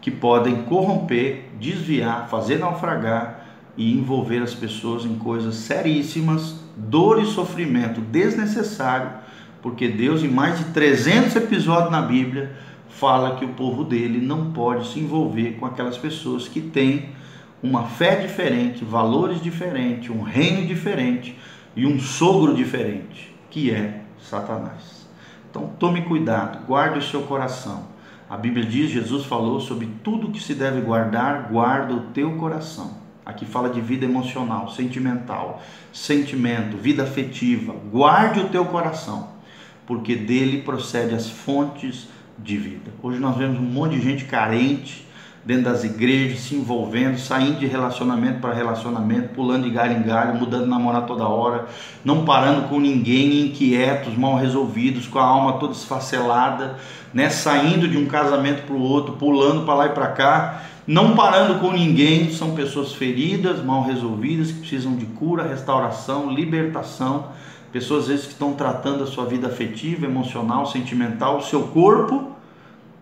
que 0.02 0.12
podem 0.12 0.63
corromper, 0.63 1.50
desviar, 1.60 2.30
fazer 2.30 2.60
naufragar 2.60 3.45
e 3.78 3.91
envolver 3.91 4.41
as 4.41 4.54
pessoas 4.54 5.04
em 5.06 5.15
coisas 5.15 5.56
seríssimas, 5.56 6.56
dor 6.76 7.21
e 7.21 7.26
sofrimento 7.26 8.02
desnecessário, 8.02 9.10
porque 9.62 9.88
Deus, 9.88 10.24
em 10.24 10.28
mais 10.28 10.60
de 10.60 10.65
300 10.65 11.36
episódios 11.36 11.91
na 11.91 12.02
Bíblia, 12.02 12.56
fala 12.88 13.36
que 13.36 13.45
o 13.45 13.50
povo 13.50 13.84
dele 13.84 14.19
não 14.19 14.52
pode 14.52 14.88
se 14.89 15.00
envolver 15.00 15.58
com 15.60 15.65
aquelas 15.65 15.98
pessoas 15.98 16.48
que 16.48 16.62
têm 16.62 17.10
uma 17.62 17.84
fé 17.84 18.15
diferente, 18.15 18.86
valores 18.86 19.41
diferentes, 19.41 20.10
um 20.10 20.21
reino 20.21 20.67
diferente 20.67 21.38
e 21.76 21.86
um 21.86 22.00
sogro 22.00 22.54
diferente, 22.54 23.36
que 23.50 23.71
é 23.71 24.02
Satanás. 24.19 24.94
Então 25.56 25.70
tome 25.80 26.02
cuidado, 26.02 26.65
guarde 26.68 27.00
o 27.00 27.02
seu 27.02 27.22
coração. 27.22 27.86
A 28.30 28.36
Bíblia 28.36 28.65
diz, 28.65 28.91
Jesus 28.91 29.24
falou 29.24 29.62
sobre 29.62 29.88
tudo 30.04 30.30
que 30.30 30.44
se 30.44 30.54
deve 30.54 30.82
guardar, 30.82 31.48
guarda 31.50 31.94
o 31.94 32.02
teu 32.08 32.34
coração. 32.34 32.98
Aqui 33.26 33.46
fala 33.46 33.70
de 33.70 33.80
vida 33.80 34.04
emocional, 34.04 34.70
sentimental, 34.70 35.63
sentimento, 35.94 36.76
vida 36.76 37.04
afetiva. 37.04 37.74
Guarde 37.89 38.41
o 38.41 38.50
teu 38.50 38.65
coração, 38.65 39.30
porque 39.88 40.13
dele 40.13 40.62
procede 40.62 41.15
as 41.15 41.30
fontes 41.30 42.10
de 42.38 42.58
vida. 42.58 42.91
Hoje 43.02 43.18
nós 43.18 43.38
vemos 43.38 43.58
um 43.58 43.63
monte 43.63 43.96
de 43.96 44.02
gente 44.02 44.26
carente, 44.26 45.08
dentro 45.45 45.65
das 45.65 45.84
igrejas, 45.84 46.39
se 46.39 46.55
envolvendo, 46.55 47.19
saindo 47.19 47.60
de 47.60 47.67
relacionamento 47.67 48.39
para 48.39 48.51
relacionamento, 48.51 49.29
pulando 49.29 49.65
de 49.65 49.69
galho 49.69 49.99
em 49.99 50.01
galho, 50.01 50.34
mudando 50.39 50.63
de 50.63 50.69
namorar 50.69 51.05
toda 51.05 51.27
hora, 51.27 51.67
não 52.03 52.25
parando 52.25 52.67
com 52.67 52.79
ninguém, 52.79 53.45
inquietos, 53.45 54.17
mal 54.17 54.36
resolvidos, 54.36 55.05
com 55.05 55.19
a 55.19 55.23
alma 55.23 55.53
toda 55.60 55.73
esfacelada, 55.73 56.77
né? 57.13 57.29
saindo 57.29 57.88
de 57.88 57.95
um 57.95 58.08
casamento 58.08 58.63
para 58.63 58.75
o 58.75 58.81
outro, 58.81 59.13
pulando 59.13 59.65
para 59.65 59.75
lá 59.75 59.86
e 59.86 59.89
para 59.89 60.08
cá, 60.08 60.63
não 60.88 61.15
parando 61.15 61.60
com 61.60 61.71
ninguém, 61.71 62.31
são 62.31 62.55
pessoas 62.55 62.93
feridas, 62.93 63.63
mal 63.63 63.84
resolvidas, 63.84 64.51
que 64.51 64.60
precisam 64.60 64.95
de 64.95 65.05
cura, 65.05 65.47
restauração, 65.47 66.31
libertação, 66.31 67.27
pessoas 67.71 68.03
às 68.03 68.08
vezes 68.10 68.25
que 68.25 68.31
estão 68.34 68.53
tratando 68.53 69.03
a 69.03 69.08
sua 69.08 69.25
vida 69.25 69.47
afetiva, 69.47 70.05
emocional, 70.05 70.65
sentimental, 70.65 71.38
o 71.38 71.43
seu 71.43 71.67
corpo, 71.67 72.31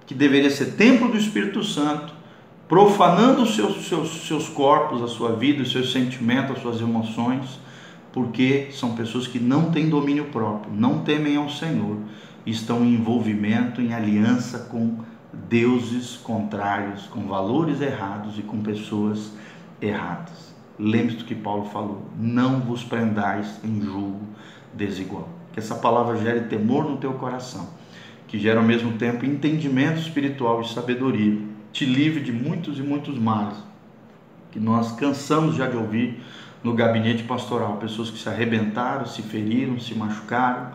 que 0.05 0.13
deveria 0.13 0.49
ser 0.49 0.73
templo 0.73 1.09
do 1.09 1.17
Espírito 1.17 1.63
Santo, 1.63 2.12
profanando 2.73 3.43
os 3.43 3.55
seus, 3.55 3.87
seus, 3.87 4.27
seus 4.27 4.49
corpos, 4.49 5.03
a 5.03 5.07
sua 5.07 5.33
vida, 5.33 5.61
os 5.61 5.71
seus 5.71 5.91
sentimentos, 5.91 6.55
as 6.55 6.61
suas 6.63 6.81
emoções, 6.81 7.59
porque 8.11 8.69
são 8.71 8.95
pessoas 8.95 9.27
que 9.27 9.39
não 9.39 9.69
têm 9.69 9.89
domínio 9.89 10.25
próprio, 10.31 10.73
não 10.73 11.03
temem 11.03 11.35
ao 11.35 11.47
Senhor, 11.51 11.97
estão 12.47 12.83
em 12.83 12.95
envolvimento, 12.95 13.79
em 13.79 13.93
aliança 13.93 14.57
com 14.57 14.97
deuses 15.47 16.15
contrários, 16.15 17.03
com 17.03 17.27
valores 17.27 17.79
errados 17.79 18.39
e 18.39 18.41
com 18.41 18.59
pessoas 18.63 19.33
erradas. 19.79 20.55
Lembre-se 20.79 21.17
do 21.17 21.25
que 21.25 21.35
Paulo 21.35 21.65
falou: 21.65 22.07
não 22.19 22.59
vos 22.59 22.83
prendais 22.83 23.59
em 23.63 23.81
julgo 23.83 24.21
desigual. 24.73 25.29
Que 25.51 25.59
essa 25.59 25.75
palavra 25.75 26.17
gere 26.17 26.47
temor 26.47 26.89
no 26.89 26.97
teu 26.97 27.13
coração, 27.13 27.69
que 28.27 28.39
gere 28.39 28.57
ao 28.57 28.65
mesmo 28.65 28.93
tempo 28.93 29.27
entendimento 29.27 29.99
espiritual 29.99 30.59
e 30.61 30.67
sabedoria 30.67 31.52
te 31.73 31.85
livre 31.85 32.21
de 32.21 32.31
muitos 32.31 32.79
e 32.79 32.81
muitos 32.81 33.19
males 33.19 33.57
que 34.51 34.59
nós 34.59 34.91
cansamos 34.91 35.55
já 35.55 35.67
de 35.67 35.75
ouvir 35.75 36.21
no 36.63 36.73
gabinete 36.73 37.23
pastoral, 37.23 37.77
pessoas 37.77 38.11
que 38.11 38.19
se 38.19 38.29
arrebentaram, 38.29 39.05
se 39.05 39.23
feriram, 39.23 39.79
se 39.79 39.95
machucaram 39.95 40.71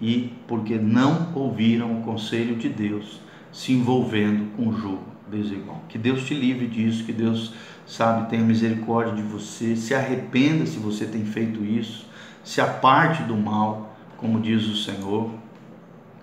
e 0.00 0.32
porque 0.48 0.76
não 0.76 1.28
ouviram 1.34 2.00
o 2.00 2.02
conselho 2.02 2.56
de 2.56 2.68
Deus, 2.68 3.20
se 3.52 3.72
envolvendo 3.72 4.54
com 4.56 4.68
o 4.68 4.76
jogo 4.76 5.04
desigual. 5.30 5.80
Que 5.88 5.96
Deus 5.96 6.24
te 6.24 6.34
livre 6.34 6.66
disso, 6.66 7.04
que 7.04 7.12
Deus, 7.12 7.54
sabe, 7.86 8.28
tenha 8.28 8.42
misericórdia 8.42 9.14
de 9.14 9.22
você, 9.22 9.76
se 9.76 9.94
arrependa 9.94 10.66
se 10.66 10.78
você 10.78 11.06
tem 11.06 11.24
feito 11.24 11.64
isso, 11.64 12.06
se 12.44 12.60
aparte 12.60 13.22
do 13.22 13.36
mal, 13.36 13.96
como 14.16 14.40
diz 14.40 14.66
o 14.66 14.76
Senhor. 14.76 15.30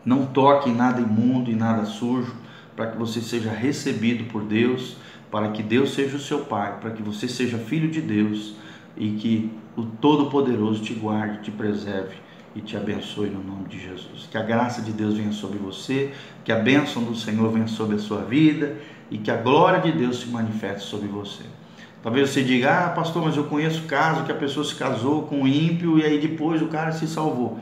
Não 0.05 0.25
toque 0.25 0.69
em 0.69 0.75
nada 0.75 0.99
imundo 0.99 1.49
e 1.49 1.55
nada 1.55 1.85
sujo, 1.85 2.35
para 2.75 2.87
que 2.87 2.97
você 2.97 3.21
seja 3.21 3.51
recebido 3.51 4.25
por 4.25 4.43
Deus, 4.43 4.97
para 5.31 5.49
que 5.49 5.63
Deus 5.63 5.93
seja 5.93 6.17
o 6.17 6.19
seu 6.19 6.45
Pai, 6.45 6.79
para 6.79 6.91
que 6.91 7.01
você 7.01 7.27
seja 7.27 7.57
filho 7.57 7.89
de 7.89 8.01
Deus 8.01 8.55
e 8.95 9.11
que 9.11 9.51
o 9.75 9.83
Todo-Poderoso 9.83 10.83
te 10.83 10.93
guarde, 10.93 11.41
te 11.41 11.51
preserve 11.51 12.15
e 12.55 12.61
te 12.61 12.77
abençoe 12.77 13.29
no 13.29 13.43
nome 13.43 13.67
de 13.67 13.79
Jesus. 13.79 14.27
Que 14.29 14.37
a 14.37 14.43
graça 14.43 14.81
de 14.81 14.91
Deus 14.91 15.15
venha 15.15 15.31
sobre 15.31 15.57
você, 15.57 16.11
que 16.43 16.51
a 16.51 16.59
bênção 16.59 17.03
do 17.03 17.15
Senhor 17.15 17.51
venha 17.51 17.67
sobre 17.67 17.95
a 17.95 17.99
sua 17.99 18.21
vida 18.21 18.77
e 19.09 19.17
que 19.17 19.31
a 19.31 19.37
glória 19.37 19.81
de 19.81 19.91
Deus 19.91 20.19
se 20.19 20.27
manifeste 20.27 20.87
sobre 20.87 21.07
você. 21.07 21.43
Talvez 22.03 22.29
você 22.29 22.43
diga, 22.43 22.85
ah, 22.85 22.89
pastor, 22.89 23.23
mas 23.23 23.37
eu 23.37 23.45
conheço 23.45 23.83
caso 23.83 24.25
que 24.25 24.31
a 24.31 24.35
pessoa 24.35 24.65
se 24.65 24.75
casou 24.75 25.23
com 25.23 25.41
um 25.41 25.47
ímpio 25.47 25.97
e 25.97 26.03
aí 26.03 26.19
depois 26.19 26.61
o 26.61 26.67
cara 26.67 26.91
se 26.91 27.07
salvou. 27.07 27.59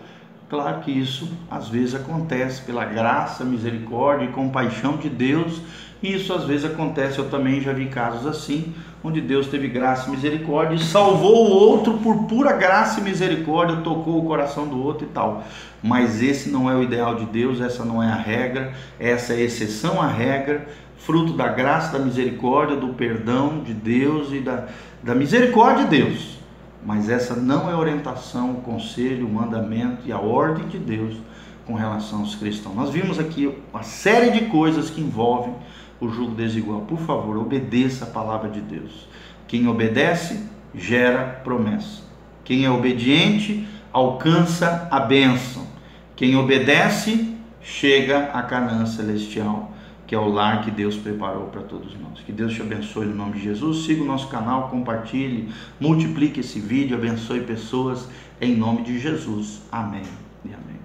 Claro 0.52 0.82
que 0.82 0.92
isso 0.92 1.30
às 1.50 1.70
vezes 1.70 1.96
acontece 1.96 2.62
pela 2.64 2.84
graça, 2.84 3.46
misericórdia 3.46 4.26
e 4.26 4.34
compaixão 4.34 4.98
de 4.98 5.08
Deus, 5.08 5.62
e 6.04 6.14
isso 6.14 6.34
às 6.34 6.44
vezes 6.44 6.66
acontece, 6.66 7.20
eu 7.20 7.30
também 7.30 7.62
já 7.62 7.72
vi 7.72 7.86
casos 7.86 8.28
assim, 8.28 8.74
onde 9.02 9.22
Deus 9.22 9.48
teve 9.48 9.70
graça 9.70 10.10
e 10.10 10.12
misericórdia 10.12 10.76
e 10.76 10.80
salvou 10.80 11.48
o 11.48 11.52
outro 11.52 12.00
por 12.00 12.26
pura 12.26 12.52
graça 12.52 13.00
e 13.00 13.04
misericórdia, 13.04 13.78
tocou 13.78 14.20
o 14.20 14.26
coração 14.26 14.68
do 14.68 14.78
outro 14.78 15.06
e 15.06 15.10
tal. 15.12 15.42
Mas 15.82 16.22
esse 16.22 16.50
não 16.50 16.70
é 16.70 16.76
o 16.76 16.84
ideal 16.84 17.16
de 17.16 17.24
Deus, 17.28 17.62
essa 17.62 17.86
não 17.86 18.04
é 18.04 18.12
a 18.12 18.16
regra, 18.16 18.74
essa 19.00 19.32
é 19.32 19.38
a 19.38 19.40
exceção 19.40 20.02
à 20.02 20.08
regra, 20.08 20.68
fruto 20.98 21.32
da 21.32 21.48
graça, 21.48 21.98
da 21.98 22.04
misericórdia, 22.04 22.76
do 22.76 22.90
perdão 22.90 23.64
de 23.64 23.74
Deus 23.74 24.34
e 24.34 24.42
da, 24.42 24.68
da 25.02 25.16
misericórdia 25.16 25.86
de 25.86 25.92
Deus. 25.92 26.41
Mas 26.86 27.10
essa 27.10 27.36
não 27.36 27.70
é 27.70 27.74
a 27.74 27.78
orientação, 27.78 28.52
o 28.52 28.62
conselho, 28.62 29.28
o 29.28 29.30
mandamento 29.30 30.02
e 30.06 30.12
a 30.12 30.20
ordem 30.20 30.68
de 30.68 30.80
Deus 30.80 31.18
com 31.66 31.76
relação 31.76 32.20
aos 32.20 32.36
cristãos. 32.36 32.76
Nós 32.76 32.90
vimos 32.90 33.20
aqui 33.20 33.56
uma 33.72 33.84
série 33.84 34.32
de 34.32 34.46
coisas 34.46 34.90
que 34.90 35.00
envolvem 35.00 35.54
o 36.00 36.10
jugo 36.10 36.34
desigual. 36.34 36.82
Por 36.82 36.98
favor, 37.00 37.38
obedeça 37.38 38.06
a 38.06 38.08
palavra 38.08 38.50
de 38.50 38.60
Deus. 38.60 39.08
Quem 39.48 39.68
obedece 39.68 40.44
gera 40.74 41.42
promessa. 41.44 42.02
Quem 42.44 42.66
é 42.66 42.72
obediente 42.72 43.68
alcança 43.94 44.88
a 44.90 45.00
bênção. 45.00 45.68
Quem 46.16 46.36
obedece 46.36 47.36
chega 47.62 48.32
à 48.34 48.42
Canaã 48.42 48.86
celestial 48.86 49.71
que 50.12 50.16
é 50.16 50.20
o 50.20 50.28
lar 50.28 50.62
que 50.62 50.70
Deus 50.70 50.98
preparou 50.98 51.46
para 51.46 51.62
todos 51.62 51.98
nós. 51.98 52.20
Que 52.20 52.34
Deus 52.34 52.54
te 52.54 52.62
abençoe 52.62 53.06
no 53.06 53.16
nome 53.16 53.32
de 53.32 53.44
Jesus. 53.44 53.86
Siga 53.86 54.04
o 54.04 54.06
nosso 54.06 54.28
canal, 54.28 54.68
compartilhe, 54.68 55.48
multiplique 55.80 56.42
esse 56.42 56.60
vídeo, 56.60 56.98
abençoe 56.98 57.40
pessoas 57.40 58.10
em 58.42 58.54
nome 58.54 58.82
de 58.82 59.00
Jesus. 59.00 59.62
Amém 59.72 60.04
e 60.44 60.50
amém. 60.50 60.76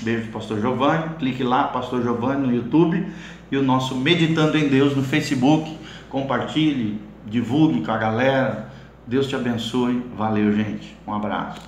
Beijo, 0.00 0.30
Pastor 0.30 0.62
Giovanni. 0.62 1.10
Clique 1.18 1.42
lá, 1.42 1.64
Pastor 1.64 2.02
Giovanni, 2.02 2.46
no 2.46 2.54
YouTube 2.54 3.06
e 3.52 3.56
o 3.58 3.62
nosso 3.62 3.94
Meditando 3.96 4.56
em 4.56 4.66
Deus 4.66 4.96
no 4.96 5.02
Facebook. 5.02 5.76
Compartilhe, 6.08 6.98
divulgue 7.26 7.82
com 7.82 7.92
a 7.92 7.98
galera. 7.98 8.72
Deus 9.06 9.28
te 9.28 9.36
abençoe. 9.36 10.02
Valeu, 10.16 10.50
gente. 10.56 10.96
Um 11.06 11.12
abraço. 11.12 11.60